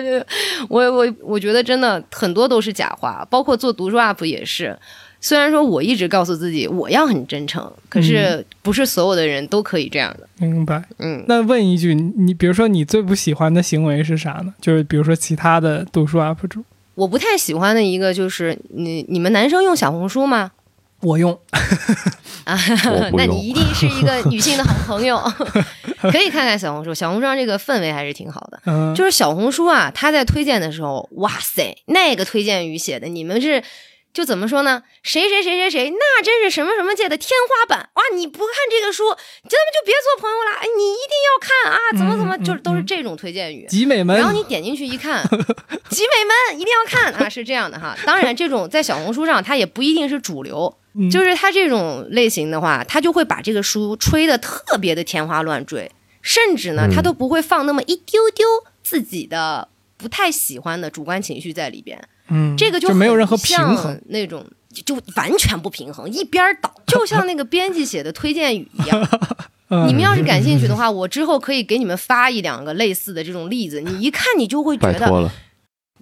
[0.69, 4.77] 我我我觉得真的很多都是假话，包括做读书 UP 也是。
[5.21, 10.29] 虽然说我一直告诉自己我要很真诚，可是不是所有的人都可以这样的。
[10.39, 10.85] 明白。
[10.99, 14.53] 嗯，那问一句，你比如说你最不喜欢的行为是啥呢？
[14.61, 16.63] 就是比如说其他的读书 UP 主，
[16.95, 20.53] 我不太喜欢的一个就是你你们男生用小红书吗？
[21.01, 21.39] 我用，
[22.45, 22.59] 啊
[23.13, 25.19] 那你一定是一个女性的好朋友，
[26.11, 26.95] 可以看看小红书。
[26.95, 28.59] 小红书上这个氛围还是挺好的。
[28.65, 33.63] 嗯、就是小红书啊，他在推荐的时候，哇塞，那个推荐语写的，你们是
[34.15, 34.85] 就怎么说呢？
[35.03, 38.03] 谁谁谁谁谁，那真是什么什么界的天花板哇！
[38.15, 40.53] 你不看这个书，咱们就别做朋友了。
[40.61, 41.79] 哎，你一定要看啊！
[41.99, 43.67] 怎么怎么，就是都是这种推荐语。
[43.67, 45.21] 集美们然后你点进去一看，
[45.91, 47.99] 集美们一定要看啊，是这样的哈。
[48.07, 55.91] 当然，这种在小红书上它也不一定是主流，嗯 就是它这种类型的话，它就会把这个书吹得特别的天花乱坠，
[56.23, 58.47] 甚至呢，嗯它都不会放那么一丢丢
[58.81, 62.09] 自己的不太喜欢的主观情绪在里边。
[62.29, 64.01] 嗯，这个就没有任何平衡。
[64.07, 64.45] 那种。
[64.85, 69.09] 就完全不平衡，一边倒，就像那个编辑写的推荐语一样。
[69.71, 75.33] 嗯你们要是感兴趣的话，我之后可以给你们发一两个类似的这种例子，你一看你就会觉得拜托了，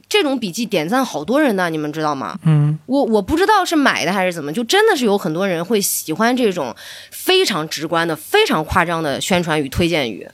[0.09, 2.39] 这种笔记点赞好多人呢，你们知道吗？
[2.47, 6.75] 嗯我我不知道是买的还是怎么，就真的是有很多人会喜欢这种
[7.11, 10.27] 非常直观的、非常夸张的宣传语、推荐语。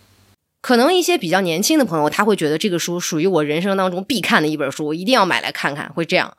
[0.69, 6.31] 可能一些比较年轻的朋友，他会觉得这个书属于我人生当中必看的一本书，我一定要买来看看，会这样。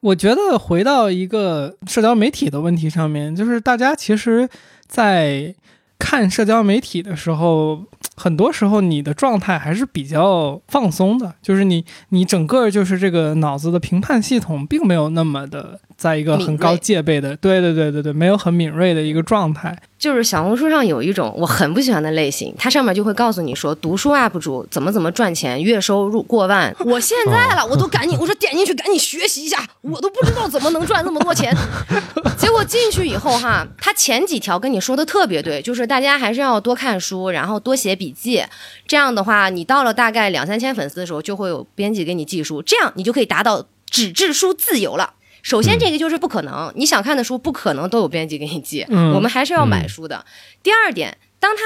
[0.00, 4.46] 我觉得回到一个社交媒体的问题上面，就是大家其实，
[4.86, 5.54] 在
[5.98, 7.82] 看社交媒体的时候，
[8.14, 19.76] 很多时候你的状态还是比较放松的，就是你你整个就是这个脑子的评判系统并没有那么的在一个很高戒备的，对对对对对，没有很敏锐的一个状态。
[19.98, 26.72] 就是小红书上有一种我很不喜欢的类型，它上面就会告诉你说，读书 UP 主怎么怎么赚钱，月收入过万。
[26.86, 31.52] 我现在了，我都赶紧，我说点进去赶紧学习一下，我都不知道怎么能赚那么多钱。
[32.38, 38.44] 结果进去以后哈，他前几条跟你说的特别对，就是大家还是要多看书，然后多写笔记。
[38.86, 45.14] 这样的话，你到了大概两三千粉丝的时候，就会有编辑给你寄书，这样你就可以达到纸质书自由了。
[45.42, 50.24] 首先，这个就是不可能，你想看的书不可能都有编辑给你寄，嗯我们还是要买书的。
[50.62, 51.62] 第二点，当他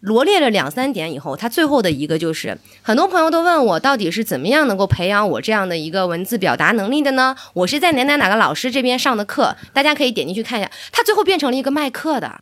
[0.00, 7.34] 罗列了两三点以后，他最后的一个就是，很多朋友都问我，到底是怎么样能够培养我这样的一个文字表达能力的呢？
[7.52, 10.70] 我是在哪哪哪个老师这边上的课，大家可以点进去看一下。
[10.92, 12.40] 他最后变成了一个卖课的，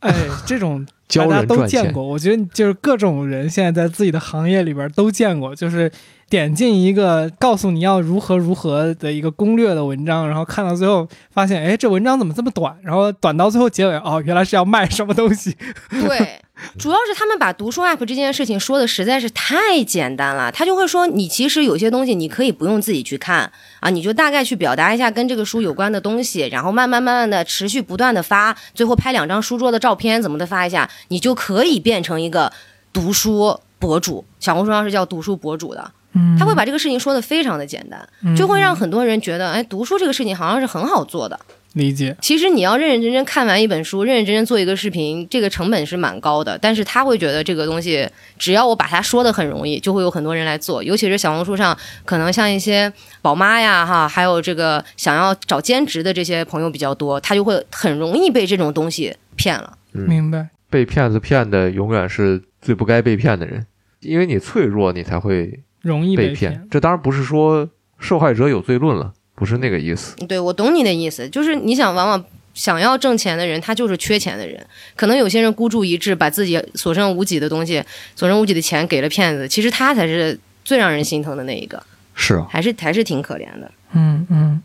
[0.00, 0.14] 哎，
[0.46, 5.92] 这种 教大家都见过，我觉得就是各种人现在在自己的行业里边都见过，就是
[6.34, 12.76] 点进一个告诉你要如何如何的一个攻略的文章，然后看到最后发现，哎，这文章怎么这么短？
[12.82, 15.56] 然后短到最后结尾，哦，原来是要卖什么东西。
[15.90, 16.40] 对，
[16.76, 32.52] 主要是他们把读书 app 这件事情说的实在是太简单了，他就会说你其实有些东西你可以不用自己去看啊，你就大概去表达一下跟这个书有关的东西，然后慢慢慢慢的持续不断的发，最后拍两张书桌的照片怎么的发一下，你就可以变成一个
[32.92, 34.24] 读书博主。
[34.40, 41.38] 小红书上是叫读书博主的，嗯他会把这个事情说的非常的简单，就会让很多人觉得，哎，读书这个事情好像是很好做的。
[41.74, 42.16] 理解。
[42.20, 46.56] 其实你要认认真真看完一本书，认认真真做一个视频，这个成本是蛮高的。
[46.56, 50.80] 但是他会觉得这个东西，只要我把它说的很容易，就会有很多人来做。
[50.84, 59.76] 尤其是小红书上，可能像一些宝妈呀，哈，还有这个想要找兼职的这些朋友比较多，他就会很容易被这种东西骗了。
[59.90, 60.50] 明白。
[60.70, 63.66] 被骗子骗的永远是最不该被骗的人，
[64.00, 66.66] 因为你脆弱，你才会容易被骗。
[66.68, 67.68] 这当然不是说
[68.00, 70.16] 受害者有罪论了，不是那个意思。
[70.26, 74.64] 对我懂你的意思，就是你想往往想要挣钱的人，他就是缺钱的人。
[74.96, 77.82] 可能有些人孤注一掷，把自己所剩无几的东西、
[78.16, 81.82] 所剩无几的钱给了骗子，其实他才是最让人心疼的那一个，
[82.14, 83.70] 是啊，还是还是挺可怜的。
[83.92, 84.62] 嗯嗯，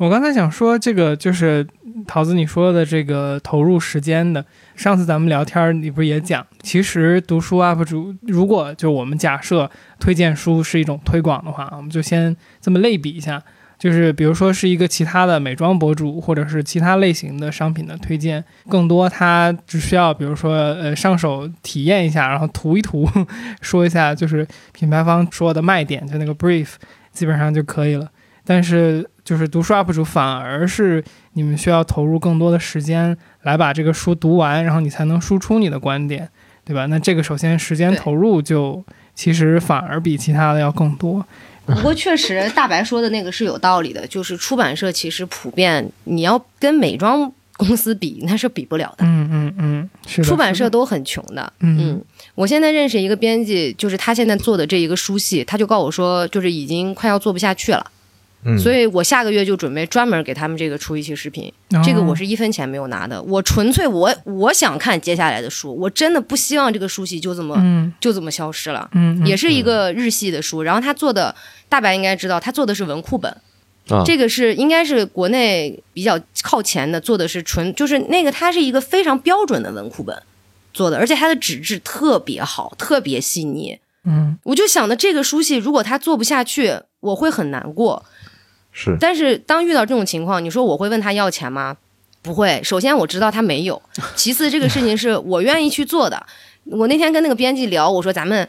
[0.00, 1.66] 我刚才想说这个就是
[2.06, 4.42] 桃子你说的这个投入时间的。
[4.74, 13.42] 上次咱们聊天儿，你不是也讲，其实读书 UP 主如果就我们假设推荐书是一种推广的话，我们就先这么类比一下，
[13.78, 23.06] 就是比如说是一个其他的美妆博主，或者是其他类型的商品的推荐，更多他只需要比如说呃上手体验一下，然后涂一涂，
[23.60, 26.76] 说一下就是品牌方说的卖点，就那个 brief，
[27.12, 28.10] 基本上就可以了。
[28.44, 31.02] 但是就是读书 UP 主反而是
[31.34, 36.28] 你们需要投入更多的时间来把这个书读完，然后你才能输出你的观点，
[36.64, 36.86] 对吧？
[36.86, 41.24] 那这个首先时间投入就其实反而比其他的要更多。
[41.66, 49.04] 不过 确实，大白说的那个是有道理的，就是出版社其实普遍你要跟美妆公司比，那是比不了的。
[49.04, 50.28] 嗯嗯嗯，是的。
[50.28, 52.02] 出版社都很穷的，嗯
[52.34, 57.86] 我现在认识一个编辑，就是他现在做的这一个书系，他就告我说，就是已经快要做不下去了，
[58.42, 61.82] 嗯，所以我下个月就准备专门给他们这个出一期视频，哦。
[61.84, 67.92] 这个我是一分钱没有拿的，我纯粹我我想看接下来的书，我真的不希望这个书系就这么、嗯。
[68.00, 68.88] 就这么消失了。
[68.94, 71.34] 嗯也是一个日系的书，然后他做的
[71.68, 73.30] 大白应该知道，他做的是文库本，
[73.88, 80.16] 啊，这个是应该是国内比较靠前的，做的是纯就是那个它是一个非常标准的文库本
[80.72, 83.78] 做的，而且它的纸质特别好，特别细腻。
[84.04, 84.38] 嗯。
[84.44, 88.02] 我就想的这个书系如果它做不下去，我会很难过。
[88.72, 91.76] 是但是当遇到这种情况，你说我会问他要钱吗？
[92.22, 92.60] 不会。
[92.62, 93.80] 首先我知道他没有，
[94.16, 96.26] 其次这个事情是我愿意去做的。
[96.64, 98.48] 我那天跟那个编辑聊，我说咱们。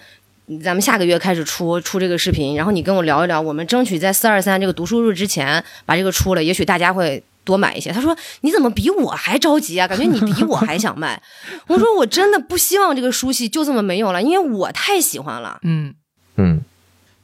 [0.62, 7.89] 咱们下个月开始出出这个视频，然后你跟我聊一聊，我们争取在四二三这个读书日之前把这个出了，也许大家会多买一些。
[7.89, 9.88] 他说你怎么比我还着急啊？
[9.88, 11.21] 感觉你比我还想卖。
[11.67, 15.57] 我说我真的不希望这个书系就这么没有了，因为我太喜欢了。
[15.63, 15.93] 嗯
[16.36, 16.60] 嗯，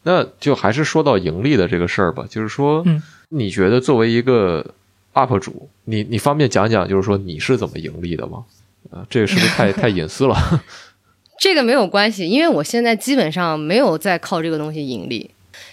[0.08, 4.66] 那就还是说到盈利的这个事儿吧，就是说，嗯你觉得作为一个
[5.14, 8.46] UP 主，你你方便讲讲，就是说你是怎么盈利的吗？
[8.90, 10.64] 啊，这个是不是太 太隐私了？
[11.38, 15.30] 这个没有关系，因为我现在基本上没有在靠这个东西盈利。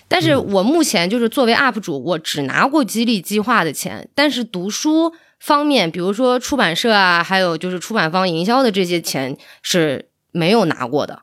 [0.09, 11.23] 但是我目前就是作为 UP 主，我只拿过激励计划的钱，但是读书方面，比如说出版社啊，还有就是出版方营销的这些钱是没有拿过的。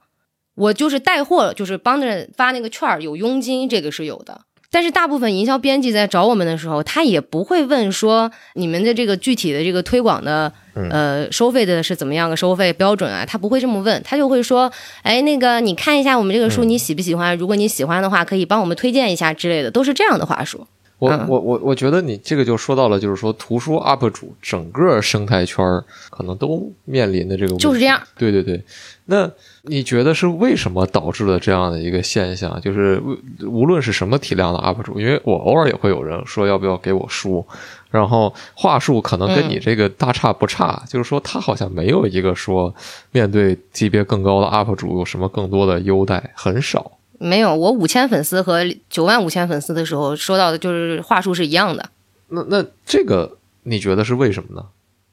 [0.61, 4.41] 我就是带货，就是帮着发那个券儿，有佣金，这个是有的。
[4.69, 10.53] 但是大部分营销编辑在找我们的时候，他也不会问说你们的这个具体的这个推广的
[10.91, 14.71] 呃收费的是怎么样个收费标准啊，他不会这么问，他就会说，
[15.01, 17.35] 哎，那个你看一下我们这个书你喜不喜欢？
[17.35, 20.67] 如果你喜欢的话，可以帮我们推荐一下之类的，都是这样的话术。
[21.01, 27.99] 我嗯我我我觉得你这个就说到了，就是说图书 UP 主整个生态圈儿可能都面临的这个问题就是这样。
[28.15, 28.63] 对对对，
[29.05, 29.27] 那
[29.63, 32.61] 你觉得是为什么导致了这样的一个现象？
[32.61, 33.01] 就是
[33.41, 37.43] 无无论是什么体量的 UP 主，因为我偶尔也会有人说要不要给我书，
[37.89, 42.71] 然后话术可能跟你这个大差不差，就是说他好像没有一个说
[43.09, 46.91] 面对级别更高的 UP 主有什么更多的优待，很少。
[47.23, 51.89] 没有，我五千粉丝和九万五千粉丝的时候收到的就是话术是一样的。
[52.29, 54.69] 那那这个你觉得是为什么呢？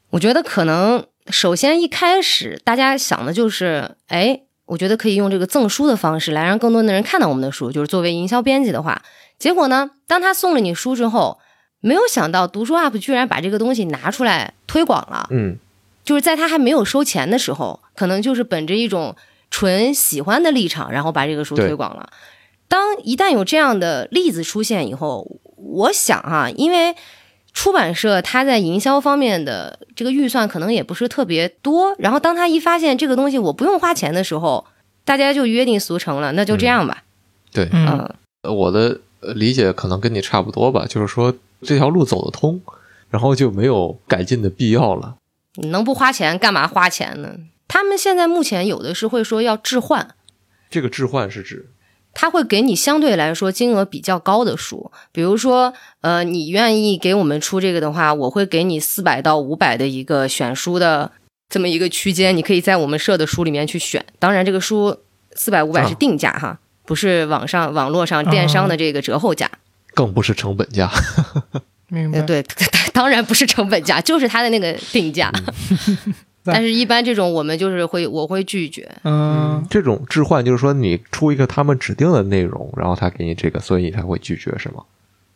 [0.09, 9.03] 我觉得可能首先一开始大家想的就是，哎，我觉得可以用这个赠书的方式来让更多的人看到我们的书，就是作为营销编辑的话，
[9.37, 11.37] 结果呢，当他送了你书之后，
[11.79, 15.57] 没有想到读书 UP 居然把这个东西拿出来推广了，嗯，
[16.03, 19.15] 就是在他还没有收钱的时候，可能就是本着一种
[19.49, 22.09] 纯喜欢的立场，然后把这个书推广了。
[22.67, 26.95] 当一旦有这样的例子出现以后，我想哈、因为
[27.51, 34.65] 出版社它在营销方面的这个预算可能也不是特别多，然后当他一发现这个东西我不用花钱的时候，
[35.03, 37.03] 大家就约定俗成了，那就这样吧。
[37.51, 38.07] 对，嗯
[38.43, 41.33] 我的呃理解可能跟你差不多吧，就是说
[41.63, 42.61] 这条路走得通，
[43.09, 45.15] 然后就没有改进的必要了。
[45.55, 47.35] 你能不花钱干嘛花钱呢？
[47.69, 50.15] 他们现在目前有的是会说要置换，
[50.69, 51.69] 这个置换是指，
[52.13, 61.11] 他会给你相对来说金额比较高的书，比如说，呃，你愿意给我们出这个的话，我会给你四百到五百的一个选书的
[61.47, 64.03] 这么一个区间，你可以在我们设的书里面去选。
[64.17, 64.97] 当然，这个书
[65.35, 69.49] 四百五百啊是定价哈，不是网上网络上电商的这个折后价。
[69.93, 70.89] 更不是成本价。
[71.87, 72.25] 明白呃，。
[72.25, 72.43] 对，
[72.93, 75.31] 当然不是成本价，就是它的那个定价。
[76.53, 78.89] 但是，一般这种我们就是会，我会拒绝。
[79.03, 84.83] 嗯，这种置换就是说你出一个他们指定的内容，然后他给你这个，所以你才会拒绝，是吗？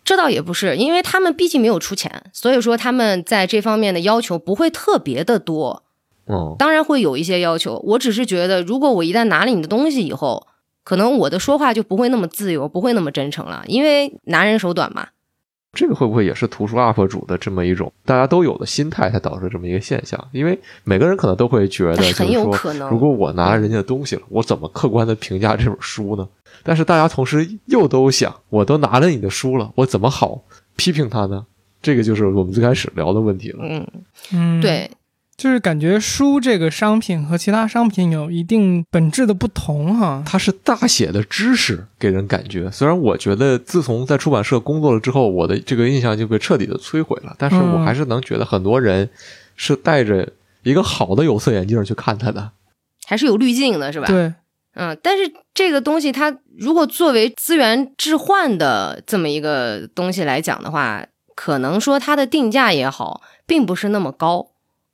[0.04, 5.84] 这倒也不是，因为他们毕竟没有出钱，所以说他们在这方面的要求不会特别的多。
[6.28, 10.48] 嗯，当然会有一些要求，我只是觉得，如果我一旦拿了你的东西以后，
[10.84, 15.08] 可能我的说话就不会那么自由，不会那么真诚了，因为拿人手短嘛。
[15.74, 20.24] 这个会不会也是图书 UP 主的这么一种大家都有的心态，才导致这么一个现象？
[20.32, 26.28] 因为每个人可能都会觉得，就是很有说，可能如果我拿了人家的东西了，我怎么客观的评价这本书呢？
[26.62, 30.40] 但是大家同时又都想，我都拿了你的书了，我怎么好
[30.76, 31.46] 批评他呢？
[31.82, 33.60] 这个就是我们最开始聊的问题了。
[33.64, 33.88] 嗯，
[34.32, 34.90] 嗯，，对，
[35.44, 40.24] 就是感觉书这个商品和其他商品有一定本质的不同哈。
[40.26, 42.72] 它是大写的知识，给人感觉。
[42.72, 49.10] 虽然我觉得自从在出版社工作了之后，我的这个印象就被彻底的摧毁了，但是我嗯还是能觉得很多人
[49.58, 50.26] 是带着
[50.64, 52.52] 一个好的有色眼镜去看它的。
[53.06, 54.34] 还是有滤镜的，是吧？，对，
[54.76, 64.48] 嗯，但是这个东西它如果作为资源置换的这么一个东西来讲的话，可能说它的定价也好，并不是那么高。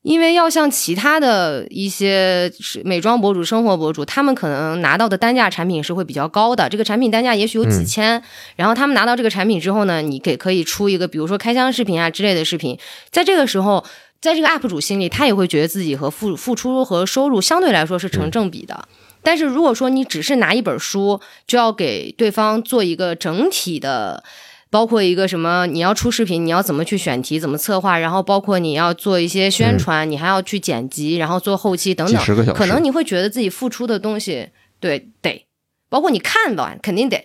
[0.09, 8.23] 因为要像其他的一些是美妆博主、生活博主，他们可能拿到的单价产品是会比较高的，这个产品单价也许有几嗯千，
[8.55, 12.75] 然后他们拿到这个产品之后呢，你给可以出一个，比如说开箱视频啊之类的视频，
[13.11, 13.85] 在这个时候，
[14.19, 18.87] 在这个 UP 主心里，他也会觉得自己和付付出和收入相对来说是成正比的。
[19.21, 24.23] 但是如果说你只是拿一本书，就要给对方做一个整体的，
[24.71, 34.49] 包括一个什么，你要出视频，你要怎么去选题，怎么策划，然后包括你要做一些宣传，你还要去剪辑，然后做后期等等，可能你会觉得自己付出的东西，
[34.79, 35.45] 对得，
[35.89, 37.23] 包括你看完肯定得。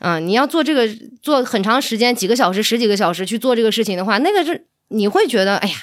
[0.00, 0.88] 嗯，你要做这个
[1.22, 5.76] 做很长时间，几个小时、十几个小时去做这个事情的话，那个是你会觉得，哎呀，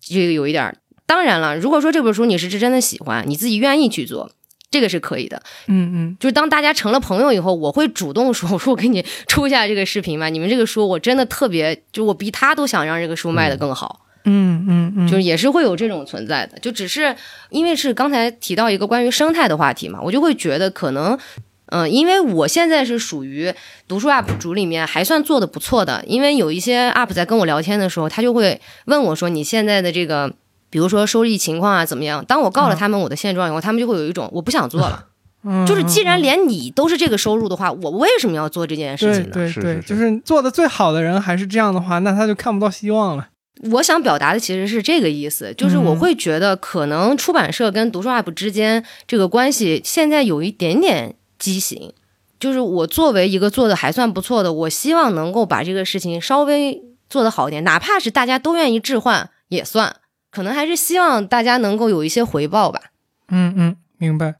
[0.00, 0.78] 这个有一点儿。
[1.06, 4.32] 当然了，如果说这本书你是真的喜欢，你自己愿意去做，
[4.70, 5.42] 这个是可以的。
[5.66, 14.06] 嗯嗯就是当大家成了朋友以后，我会主动说，我 说我给你出一下这个视频吧，你们这个书我真的特别，就我比他都想让这个书卖得更好。
[14.24, 17.16] 嗯嗯嗯，就是也是会有这种存在的，就只是
[17.48, 21.18] 因为是刚才提到一个关于生态的话题嘛，我就会觉得可能，
[21.66, 23.52] 嗯、因为我现在是属于
[23.88, 30.32] 读书 UP 主里面还算做的不错的，因为有一些 UP 在跟我聊天的时候，他就会问我说你现在的这个。
[30.70, 32.24] 比如说收益情况啊怎么样？
[32.24, 35.06] 当我告了他们我的现状以后，他们就会有一种我不想做了。
[35.42, 39.48] 嗯就是既然连你都是这个收入的话，我为什么要做这件事情呢？
[39.48, 43.28] 是对对，就是做的最好的人还是这样的话，那他就看不到希望了。
[43.72, 51.92] 我想表达的其实是这个意思，就是我会觉得可能出版社跟读书 UP 之间这个关系现在有一点点畸形。
[52.38, 59.96] 就是我作为一个做的还算不错的，我希望能够把这个事情稍微做得好一点，哪怕是大家都愿意置换也算，
[60.30, 62.80] 可能还是希望大家能够有一些回报吧。
[63.28, 64.36] 嗯嗯，明白。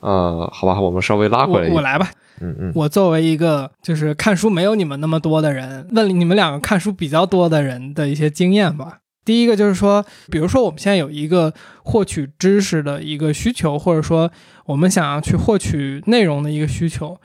[0.00, 1.72] 呃，好吧，我们稍微拉回来一点。
[1.72, 2.10] 我我来吧。
[2.40, 8.98] 嗯嗯，我作为一个就是看书没有你们那么多的人，问你们两个看书比较多的人的一些经验吧。
[9.24, 11.54] 第一个就是说，比如说我们现在有一个
[11.84, 14.28] 获取知识的一个需求，或者说
[14.66, 17.16] 我们想要去获取内容的一个需求，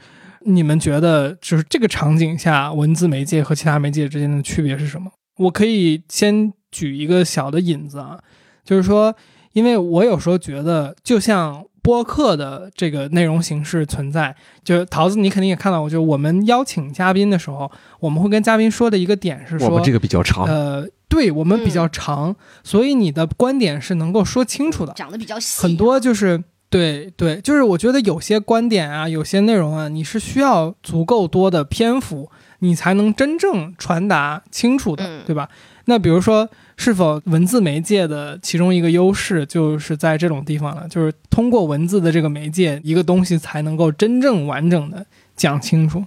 [0.42, 5.10] 你们觉得就是这个场景下文字媒介和其他媒介之间的区别是什么？
[5.38, 8.20] 我可以先举一个小的引子啊，
[8.64, 9.16] 就是说，
[9.54, 14.36] 因为我有时候觉得，就像播客的这个内容形式存在。
[14.64, 26.44] 就桃子，你肯定也看到过，就我们邀请嘉宾的时候，我们会跟嘉宾说的一个点是说，我们这个比较长，呃，对我们比较长，所以你的观点是能够说清楚的，讲的比较细，很多就是。
[26.70, 35.48] 对对，就是我觉得有些观点啊，有些内容啊，你是需要足够多的篇幅，你才能真正传达清楚的，嗯对吧？
[35.90, 45.06] 那比如说，是否文字媒介的其中一个优势就是在这种地方了，就是通过文字的这个媒介，一个东西才能够真正完整的
[45.38, 46.04] 讲清楚。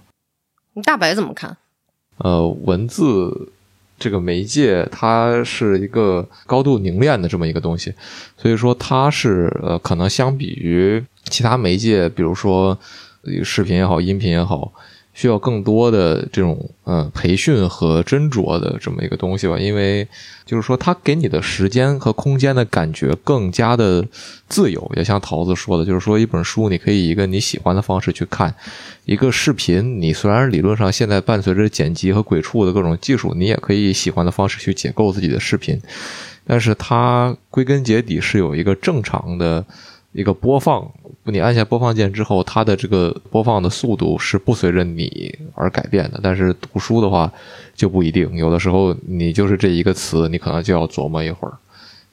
[0.73, 1.57] 你大白怎么看？
[2.17, 3.51] 呃，文字
[3.97, 7.91] 这个媒介，它是一个高度凝练的这么一个东西，
[8.37, 12.77] 所以说它是呃，可能相比于其他媒介，比如说
[13.23, 14.71] 呃视频也好，音频也好，
[15.13, 20.07] 需要更多的这种呃培训和斟酌的这么一个东西吧，因为
[20.45, 24.05] 就是说它给你的时间和空间的感觉更加的
[24.47, 28.53] 自由，也像桃子说的，就是说一本书你可以一个你喜欢的方式去看，
[29.05, 35.79] 一个视频你虽然理论上现在伴随着剪辑和鬼畜的各种技术，你也可以喜欢的方式去解构自己的视频，
[36.45, 39.65] 但是它归根结底是有一个正常的
[40.13, 40.91] 一个播放，
[41.23, 46.19] 你按下播放键之后，它的这个播放的速度是不随着你而改变的。
[46.21, 47.31] 但是读书的话
[47.75, 51.53] 就不一定，有的时候你就是这一个词，你可能就要琢磨一会儿。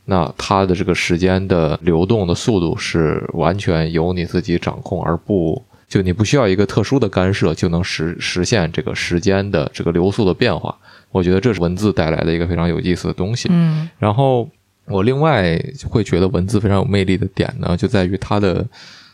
[0.05, 10.75] 那它的这个时间的流动的速度是完全由你自己掌控，而不就你不需要一个特殊的干涉就能实实现这个时间的这个流速的变化。
[11.11, 13.49] 我觉得这是文字带来的一个非常有意思的东西。
[13.51, 14.49] 嗯然后
[14.91, 15.59] 我另外
[15.89, 18.67] 会觉得文字非常有魅力的点呢，就在于它的，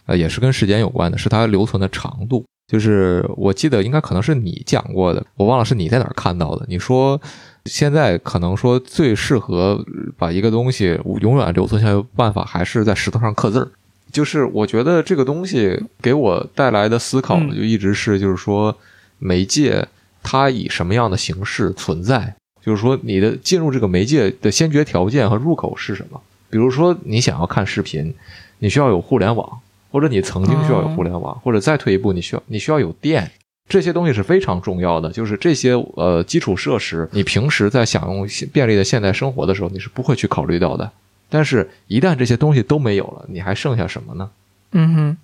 [0.06, 2.44] 呃，也是跟时间有关的，是它留存的长度。
[2.66, 6.64] 就是我记得应该可能是你讲过的，我忘了是你在哪儿看到的。
[6.66, 7.20] 你说
[7.66, 9.84] 现在可能说最适合
[10.16, 13.68] 把一个东西永远留存下来的办法，还是在石头上刻字儿。
[14.10, 18.74] 就是我觉得这个东西给我带来的思考嗯就一直是，就是说
[19.18, 19.86] 媒介
[20.22, 22.34] 它以什么样的形式存在，
[22.64, 26.20] 就是说你的进入这个媒介的先决条件和入口是什么？
[26.48, 28.14] 比如说你想要看视频，
[28.60, 29.60] 你需要有互联网，
[29.90, 33.30] 或者你曾经需要有互联网，或者再退一步，你需要你需要有电。
[33.68, 40.90] 这些东西是非常重要的，就是这些呃基础设施，你平时在享用便利的现代生活的时候，你是不会去考虑到的。
[41.28, 44.30] 但是，一旦这些东西都没有了，你还剩下什么呢？
[44.72, 45.16] 嗯哼，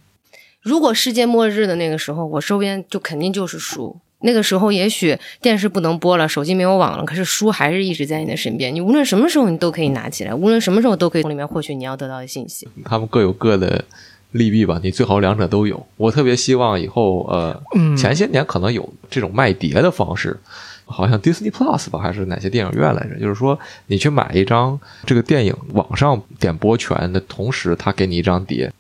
[0.61, 3.99] 如果世界末日的那个时候，我周边就肯定就是书。
[4.23, 8.75] 那个时候，也许电视不能播了，手机没有网了，可是书还是一直在你的身边。
[8.75, 12.69] 你无论什么时候，你都可以拿起来，无论什么时候都可以从里面获取你要得到的信息。
[12.85, 13.85] 他们各有各的
[14.33, 15.87] 利弊吧，你最好两者都有。
[15.97, 20.39] 我特别希望以后，呃，嗯前些年可能有这种卖碟的方式，
[20.85, 23.19] 好像 Disney Plus 吧，还是哪些电影院来着？
[23.19, 28.73] 就是说，你去买一张这个电影网上点播权的同时，他给你一张碟。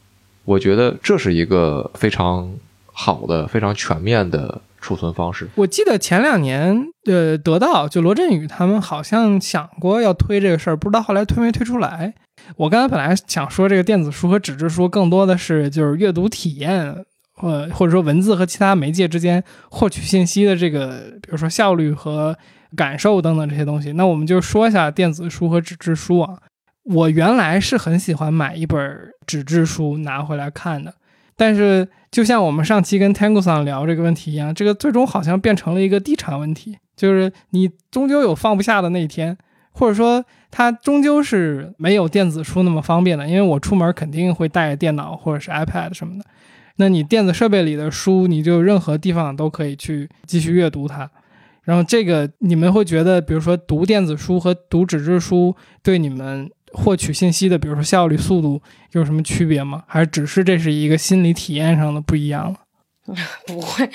[0.44, 2.50] 我觉得这是一个非常
[2.92, 5.48] 好的、非常全面的储存方式。
[5.54, 12.14] 我记得前两年，呃，得到就罗振宇他们好像想过要推这个事儿，不知道后来推没推出来。
[12.56, 16.96] 我刚才本来想说这个电子书和纸质书更多的是就是阅读体验，
[17.42, 22.36] 呃，或者说文字和其他媒介之间获取信息的这个，比如说效率和
[22.74, 23.92] 感受等等这些东西。
[23.92, 26.38] 那我们就说一下电子书和纸质书啊。
[26.84, 28.80] 我原来是很喜欢买一本
[29.26, 30.94] 纸质书拿回来看的，
[31.40, 39.34] 但是就像我们上期跟 Tango 桑聊这个问题一样，这个最终好像变成了一个地产问题，就是你终究有放不下的那一天，
[39.72, 46.24] 或者说它终究是没有电子书那么方便的，因为我出门肯定会带电脑或者是 iPad 什么的。
[46.76, 51.10] 那你电子设备里的书，你就任何地方都可以去继续阅读它。
[51.62, 58.60] 然后这个你们会觉得，比如说读电子书和读纸质书对你们获取信息的，比如说效率、速度
[58.92, 59.82] 有什么区别吗？
[59.86, 62.56] 还是只是这是一个心理体验上的不一样了？
[63.46, 63.90] 不会，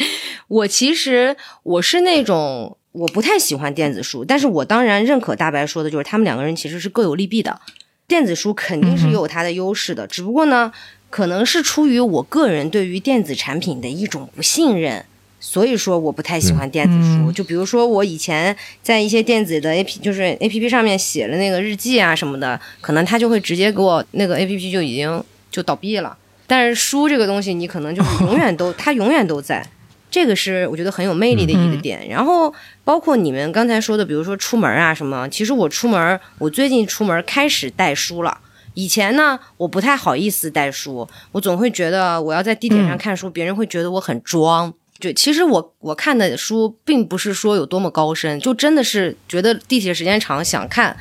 [0.47, 7.61] 我其实我是那种我不太喜欢电子书，但是我当然认可大白说的，就是他们两个人其实是各有利弊的。
[8.07, 10.71] 电子书肯定是有它的优势的，只不过呢，
[11.09, 15.05] 可能是出于我个人对于电子产品的一种不信任。
[15.47, 26.17] 所以说我不太喜欢电子书，嗯就比如说我以前在一些电子的 A P 就是 A P P 上面写了那个日记啊什么的，可能它就会直接给我那个 A P P 就已经就倒闭了。
[26.47, 29.63] 但是书这个东西，你可能就是永远都 它永远都在，
[30.09, 32.09] 这个是我觉得很有魅力的一个点。
[32.09, 32.51] 然后
[32.83, 38.39] 包括你们刚才说的，比如说出门啊什么，其实我出门，我最近出门开始带书了。
[38.73, 44.73] 以前呢，我不太好意思带书，我总会觉得我要在地铁上看书，别人会觉得我很装。
[44.99, 50.95] 对，其实我我看的书并不是说有多么高深，就真的是觉得地铁时间长想看，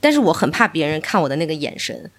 [0.00, 2.10] 但是我很怕别人看我的那个眼神。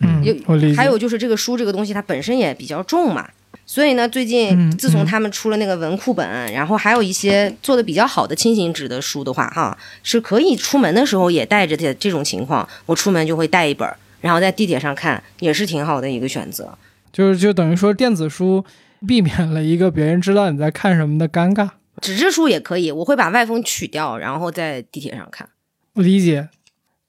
[0.00, 0.34] 嗯有。
[0.74, 3.28] 还有就是这个书这个东西它本身也比较重嘛，
[3.66, 11.92] 所以呢，最近嗯自从嗯他们出了那个文库本，然后还有一些做的比较好的轻型纸的书的话，哈，是可以出门的时候也带着的。
[11.94, 13.88] 这种情况，我出门就会带一本，
[14.20, 16.72] 然后在地铁上看，也是挺好的一个选择。
[17.12, 18.64] 就是就等于说电子书
[19.06, 21.70] 避免了一个别人知道你在看什么的尴尬。
[22.00, 25.48] 纸质书也可以，我会把外封取掉，然后在地铁上看。
[25.94, 26.48] 我理解。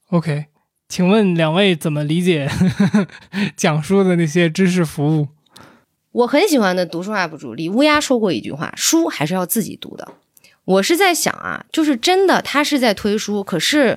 [0.08, 0.46] OK，
[0.88, 2.50] 请问两位怎么理解
[3.56, 5.28] 讲述的那些知识服务？
[6.10, 10.08] 我很喜欢的读书 UP 主李乌鸦说过一句话：“书还是要自己读的。”
[10.66, 13.96] 我是在想啊，就是真的他是在推书，可是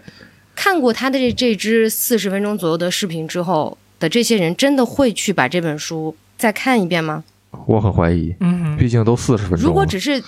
[0.54, 7.24] 看过他的这这支四十分钟左右的视频之后的这些人，真的会去把这本书再看一遍吗？
[7.68, 9.68] 我很怀疑，嗯毕竟都四十分钟。
[9.68, 10.24] 如果只是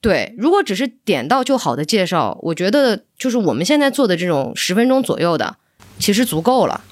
[0.00, 5.56] 对，如果只是点到就好的介绍，我觉得就是我们现在做的这种十分钟左右的，
[5.98, 6.82] 其实足够了。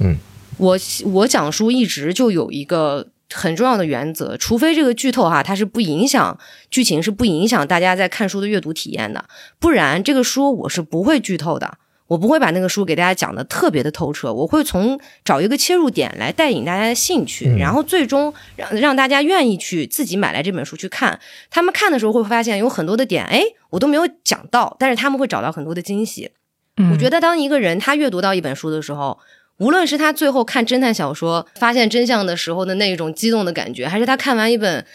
[0.00, 0.16] 嗯，
[0.56, 6.38] 我我讲书一直就有一个很重要的原则，除非这个剧透哈，它是不影响
[6.70, 9.24] 剧情，是不影响大家在看书的阅读体验的，
[9.58, 11.78] 不然这个书我是不会剧透的。
[12.08, 21.20] 我不会把那个书给大家讲的特别的透彻，我会从找一个切入点来带引大家的兴趣，嗯然后最终让让大家愿意去自己买来这本书去看。
[21.50, 26.30] 他们看的时候会发现有很多的点，哎，我都没有讲到，但是他们会找到很多的惊喜。
[26.78, 29.18] 嗯，我觉得当一个人他阅读到一本书的时候，
[29.58, 34.86] 无论是他最后看侦探小说发现真相的时候的那种激动的感觉，还是他看完一本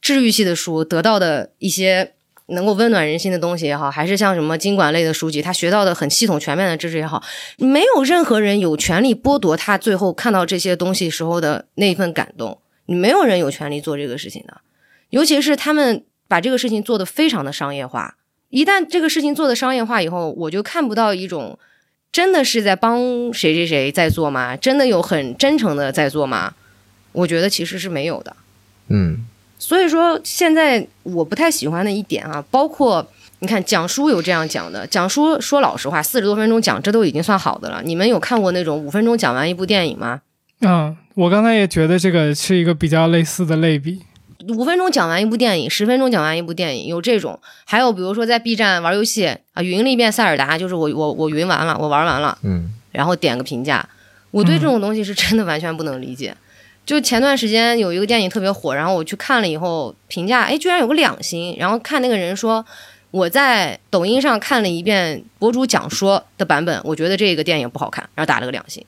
[0.00, 2.14] 治愈系的书得到的一些
[2.46, 7.22] 能够温暖人心的东西也好，还是像什么经管类的书籍，他学到的很系统全面的知识也好，
[7.58, 12.58] 没有任何人有权利剥夺他最后看到这些东西时候的那一份感动。
[12.86, 14.60] 你没有人有权利做这个事情的，
[15.10, 18.16] 尤其是他们把这个事情做得非常的商业化。
[18.50, 21.58] 一旦这个事情做的商业化以后，我就看不到一种
[22.10, 24.56] 真的是在帮谁谁谁在做吗？
[24.56, 26.54] 真的有很真诚的在做吗？
[27.12, 28.36] 我觉得其实是没有的。
[28.88, 29.26] 嗯
[29.62, 33.06] 所以说，现在我不太喜欢的一点啊，包括
[33.38, 37.80] 你看讲书有这样讲的，讲书说老实话，四十多分钟讲，这都已经算好的了。
[37.84, 40.20] 你们有看过那种五分钟讲完一部电影吗？
[40.62, 44.02] 嗯，我刚才也觉得这个是一个比较类似的类比。
[44.48, 47.38] 五分钟讲完一部电影，十分钟讲完一部电影，有这种。
[47.64, 53.88] 还有比如说在 B 站玩游戏啊，云了一遍塞尔达，就是我我我云完了，我玩完了，嗯然后点个评价。
[54.32, 56.34] 我对这种东西是真的完全不能理解。
[56.84, 62.64] 就前段时间有一个电影特别火，然后我去看了以后，评价哎居然有个两星，然后看那个人说
[63.10, 68.84] 我在抖音上看了一遍博主讲说的版本，我觉得这个电影不好看，然后打了个两星，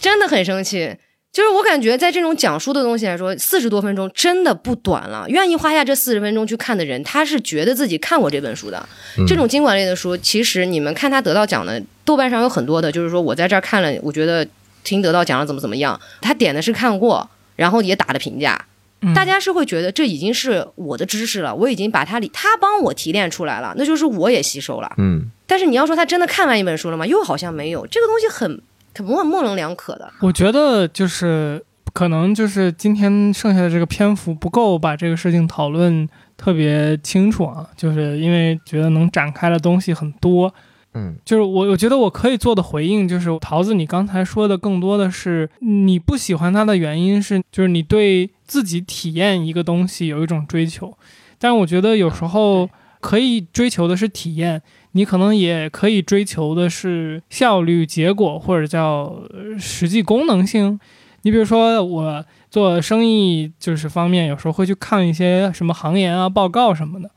[0.00, 0.96] 真的很生气。
[1.32, 5.24] 就是我感觉在这种讲述的东西来说，四十多分钟真的不短了。
[5.28, 8.88] 愿意花下这四十分钟去看的人，他是觉得自己看过这本书的。
[9.18, 14.46] 嗯这种经管类的书，其实你们看他得到奖的，豆瓣上有很多的，就是说我在这儿看了，我觉得
[14.84, 18.66] 听得到奖了怎么怎么样，他点的是看过，然后也打了评价。
[19.00, 24.90] 嗯大家是会觉得这已经是我的知识了，我已经把它里他帮我提炼出来了，那就是我也吸收了。
[24.96, 27.06] 嗯但是你要说他真的看完一本书了吗？
[27.06, 28.62] 又好像没有，这个东西很
[28.94, 30.10] 很模模棱两可的。
[30.20, 40.54] 我觉得就是可能就是今天剩下的这个篇幅不够把这个事情讨论特别清楚啊，就是因为觉得能展开的东西很多。
[40.94, 50.96] 嗯就是我我觉得我可以做的回应就是桃子，你刚才说的更多的是你不喜欢它的原因是就是你对自己体验一个东西有一种追求，
[51.38, 52.70] 但我觉得有时候
[53.00, 59.20] 可以追求的是体验，你可能也可以追求的是效率、结果或者叫
[59.58, 60.78] 实际功能性。
[61.22, 67.10] 你比如说我做生意就是方面，有时候会去看一些什么行研啊报告什么的。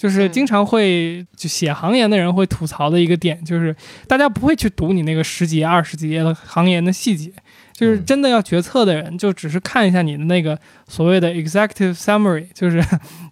[0.00, 3.76] 就是嗯经常会就写行研的人会吐槽的一个点，就是
[4.08, 7.30] 大家不会去读你那个十几页、二十几页的行研的细节，
[7.74, 12.82] 就是嗯真的要决策的人，就只是看一下你的那个所谓的 executive summary，就是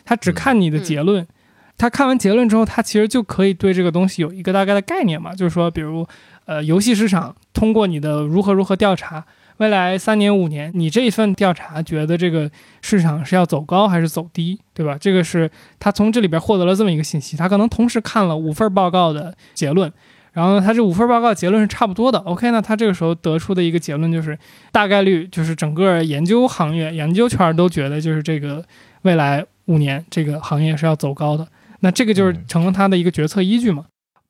[0.05, 1.27] 他只看你的结论。
[1.79, 6.05] 他看完结论之后，他其实就可以对这个东西有一个大概的概念嘛，就是说，比如
[6.45, 9.25] 呃，游戏市场通过你的如何如何调查，
[9.59, 12.51] 未来三年五年，你这一份调查觉得这个
[12.81, 14.97] 市场是要走高还是走低，对吧？
[15.01, 19.93] 这个是他从这里边获得了这么一个信息，他可能同时看了五份报告的结论，
[20.33, 22.19] 然后，他这五份报告结论是差不多的。
[22.21, 24.39] OK，那他这个时候得出的一个结论就是，
[24.71, 28.65] 大概率就是整个研究行业、研究圈都觉得就是这个
[29.03, 31.49] 未来五年这个行业是要走高的。
[31.81, 33.87] 那这个就是嗯成了他的一个决策依据嘛。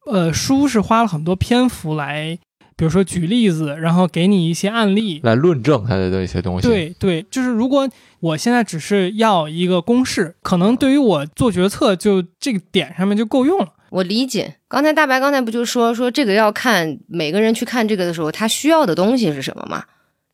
[0.07, 2.39] 呃，书是花了很多篇幅来，
[2.79, 7.89] 比如说举例子，然后给你一些案例，来论证它的一些东西。，对对，就是如果
[8.21, 13.73] 我现在只是要一个公式，可能对于我做决策就这个点上面就够用了。
[13.91, 19.83] 我理解，刚才大白刚才不就说说这个要看每个人去看这个的时候，他需要的东西是什么嘛？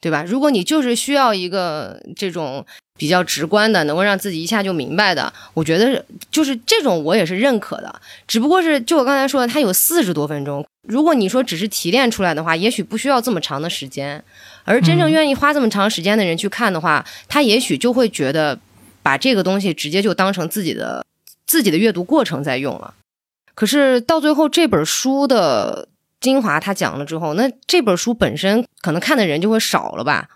[0.03, 0.23] 对吧？
[0.23, 2.67] 如果你就是需要一个这种
[2.97, 8.01] 比较直观的，能够让自己一下就明白的，我觉得就是这种我也是认可的。
[8.27, 14.23] 只不过是就我刚才说的，它有四十多分钟，如果你说只是提炼出来的话，也许不需要这么长的时间。
[14.65, 18.59] 而真正愿意花这么长时间的人去看的话，他也许就会觉得
[19.03, 21.05] 把这个东西直接就当成自己的
[21.47, 22.95] 自己的阅读过程在用了。
[23.55, 25.89] 可是到最后这本书的
[26.21, 30.29] 精华他讲了之后，那这本书本身可能看的人就会少了吧？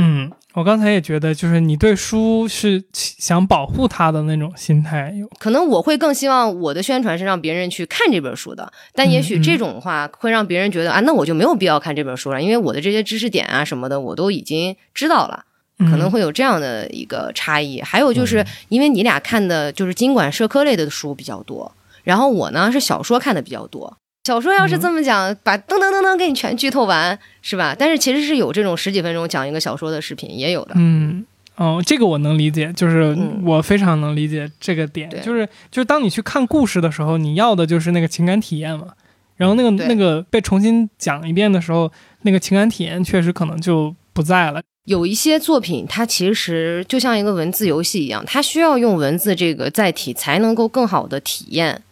[0.00, 5.12] 嗯，我刚才也觉得，就是你对书是想保护它的那种心态。
[5.38, 15.44] 可能我会更希望我的宣传是让别人去看这本书的，但也许这种话会让别人觉得啊，那我就没有必要看这本书了，因为我的这些知识点啊什么的我都已经知道了，
[15.78, 17.80] 可能会有这样的一个差异。
[17.80, 21.70] 还有就是因为你俩看的就是经管社科类的书比较多，
[22.02, 23.98] 然后我呢是小说看的比较多。
[24.24, 27.74] 小说要是这么讲，把噔噔噔噔给你全剧透完，是吧？
[27.78, 30.72] 但是其实是有这种十几分钟讲一个小说的视频，也有的。
[30.76, 31.24] 嗯，
[31.56, 38.88] 哦，这个我能理解，就是我非常能理解这个点，就是就是当你去看故事的时候，你要的就是那个情感体验嘛。
[39.36, 41.90] 然后那个那个被重新讲一遍的时候，
[42.22, 44.60] 那个情感体验确实可能就不在了。
[44.84, 51.82] 有一些作品，它其实就像一个文字游戏一样，它需要用文字这个载体，才能够更好的体验。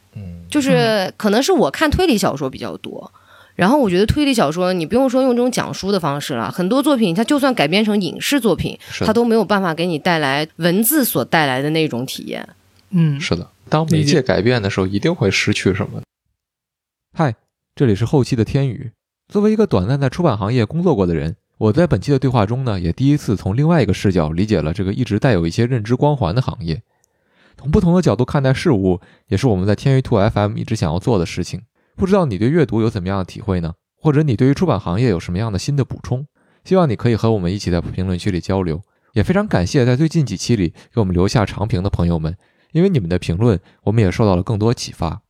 [0.48, 3.12] 就是可能是我看推理小说比较多，
[3.54, 12.48] 然后我觉得推理小说你不用说用这种讲书的方式了，很多作品它就算改编成影视作品，它都没有办法给你带来文字所带来的那种体验。
[12.90, 16.00] 嗯，是的，当媒介改变的时候，一定会失去什么。
[17.16, 17.34] 嗨，
[17.74, 18.92] 这里是后期的天宇。
[19.30, 26.80] 作为一个短暂在出版行业工作过的人，我在本期的对话中呢，也第一次从另外一个视角理解了这个一直带有一些认知光环的行业。
[27.58, 31.62] 从不同的角度看待事物，也是我们在天娱兔 FM 一直想要做的事情。
[31.96, 33.74] 不知道你对阅读有怎么样的体会呢？
[34.00, 36.24] 或者你对于出版行业有什么样的新的补充？
[36.64, 38.80] 希望你可以和我们一起在评论区里交流。
[39.14, 42.36] 也非常感谢在最近几期里给我们留下长评的朋友们，
[42.70, 45.22] 因为你们的评论，我们也受到了更多启发。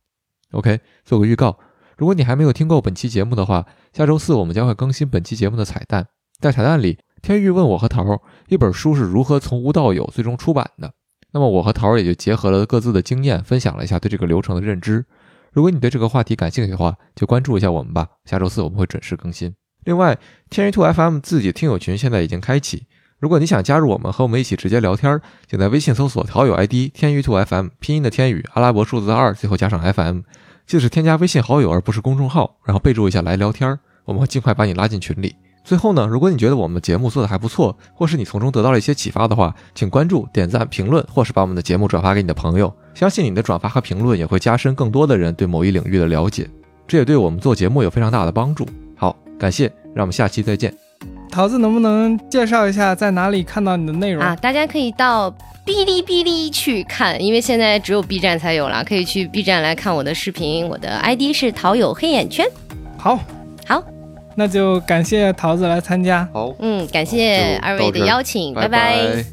[0.51, 1.57] OK，做个预告，
[1.97, 6.05] 如果你还没有听够本期节目的话，下周四我们将会更新本期节目的彩蛋。
[6.39, 10.93] 在彩蛋里，天域问我和桃儿，一本书是如何从无到有最终出版的。
[11.31, 15.05] 那么我和桃儿也就结合了各自的经验，分享了一下对这个流程的认知。
[15.51, 18.07] 如果你对这个话题感兴趣的话，就关注一下我们吧。
[18.25, 19.53] 下周四我们会准时更新。
[19.85, 20.17] 另外，
[20.49, 22.83] 天娱兔 FM 自己听友群现在已经开启，
[23.19, 30.19] 如果你想加入我们，和我们一起直接聊天，请在微信搜索好友 ID“ 天娱兔 FM”，拼音的天宇，阿拉伯数字二，最后加上 FM，
[30.67, 35.35] 记得是添加微信好友而不是公众号，然后备注一下来聊天，我们会尽快把你拉进群里。
[35.69, 42.73] 最后呢，如果你觉得我们的节目做的还不错，或是你从中得到了一些启发的话，请关注、点赞、评论，或是把我们的节目转发给你的朋友。
[42.95, 46.49] 相信你的转发和评论也会加深更多的人对某一领域的了解，
[46.87, 48.65] 这也对我们做节目有非常大的帮助。
[48.95, 50.75] 好，感谢，让我们下期再见。
[51.29, 54.35] 桃子能不能介绍一下在哪里看到你的内容啊？
[54.37, 55.29] 大家可以到
[55.63, 60.67] 哔哩哔哩去看，因为现在只有 B 站才有了，可以去 B 站来看我的视频。
[60.67, 62.47] 我的 ID 是桃友黑眼圈。
[62.97, 63.19] 好。
[64.39, 68.69] 那就感谢桃子来参加，好，嗯，感谢二位的邀请，拜。
[68.69, 69.25] 拜。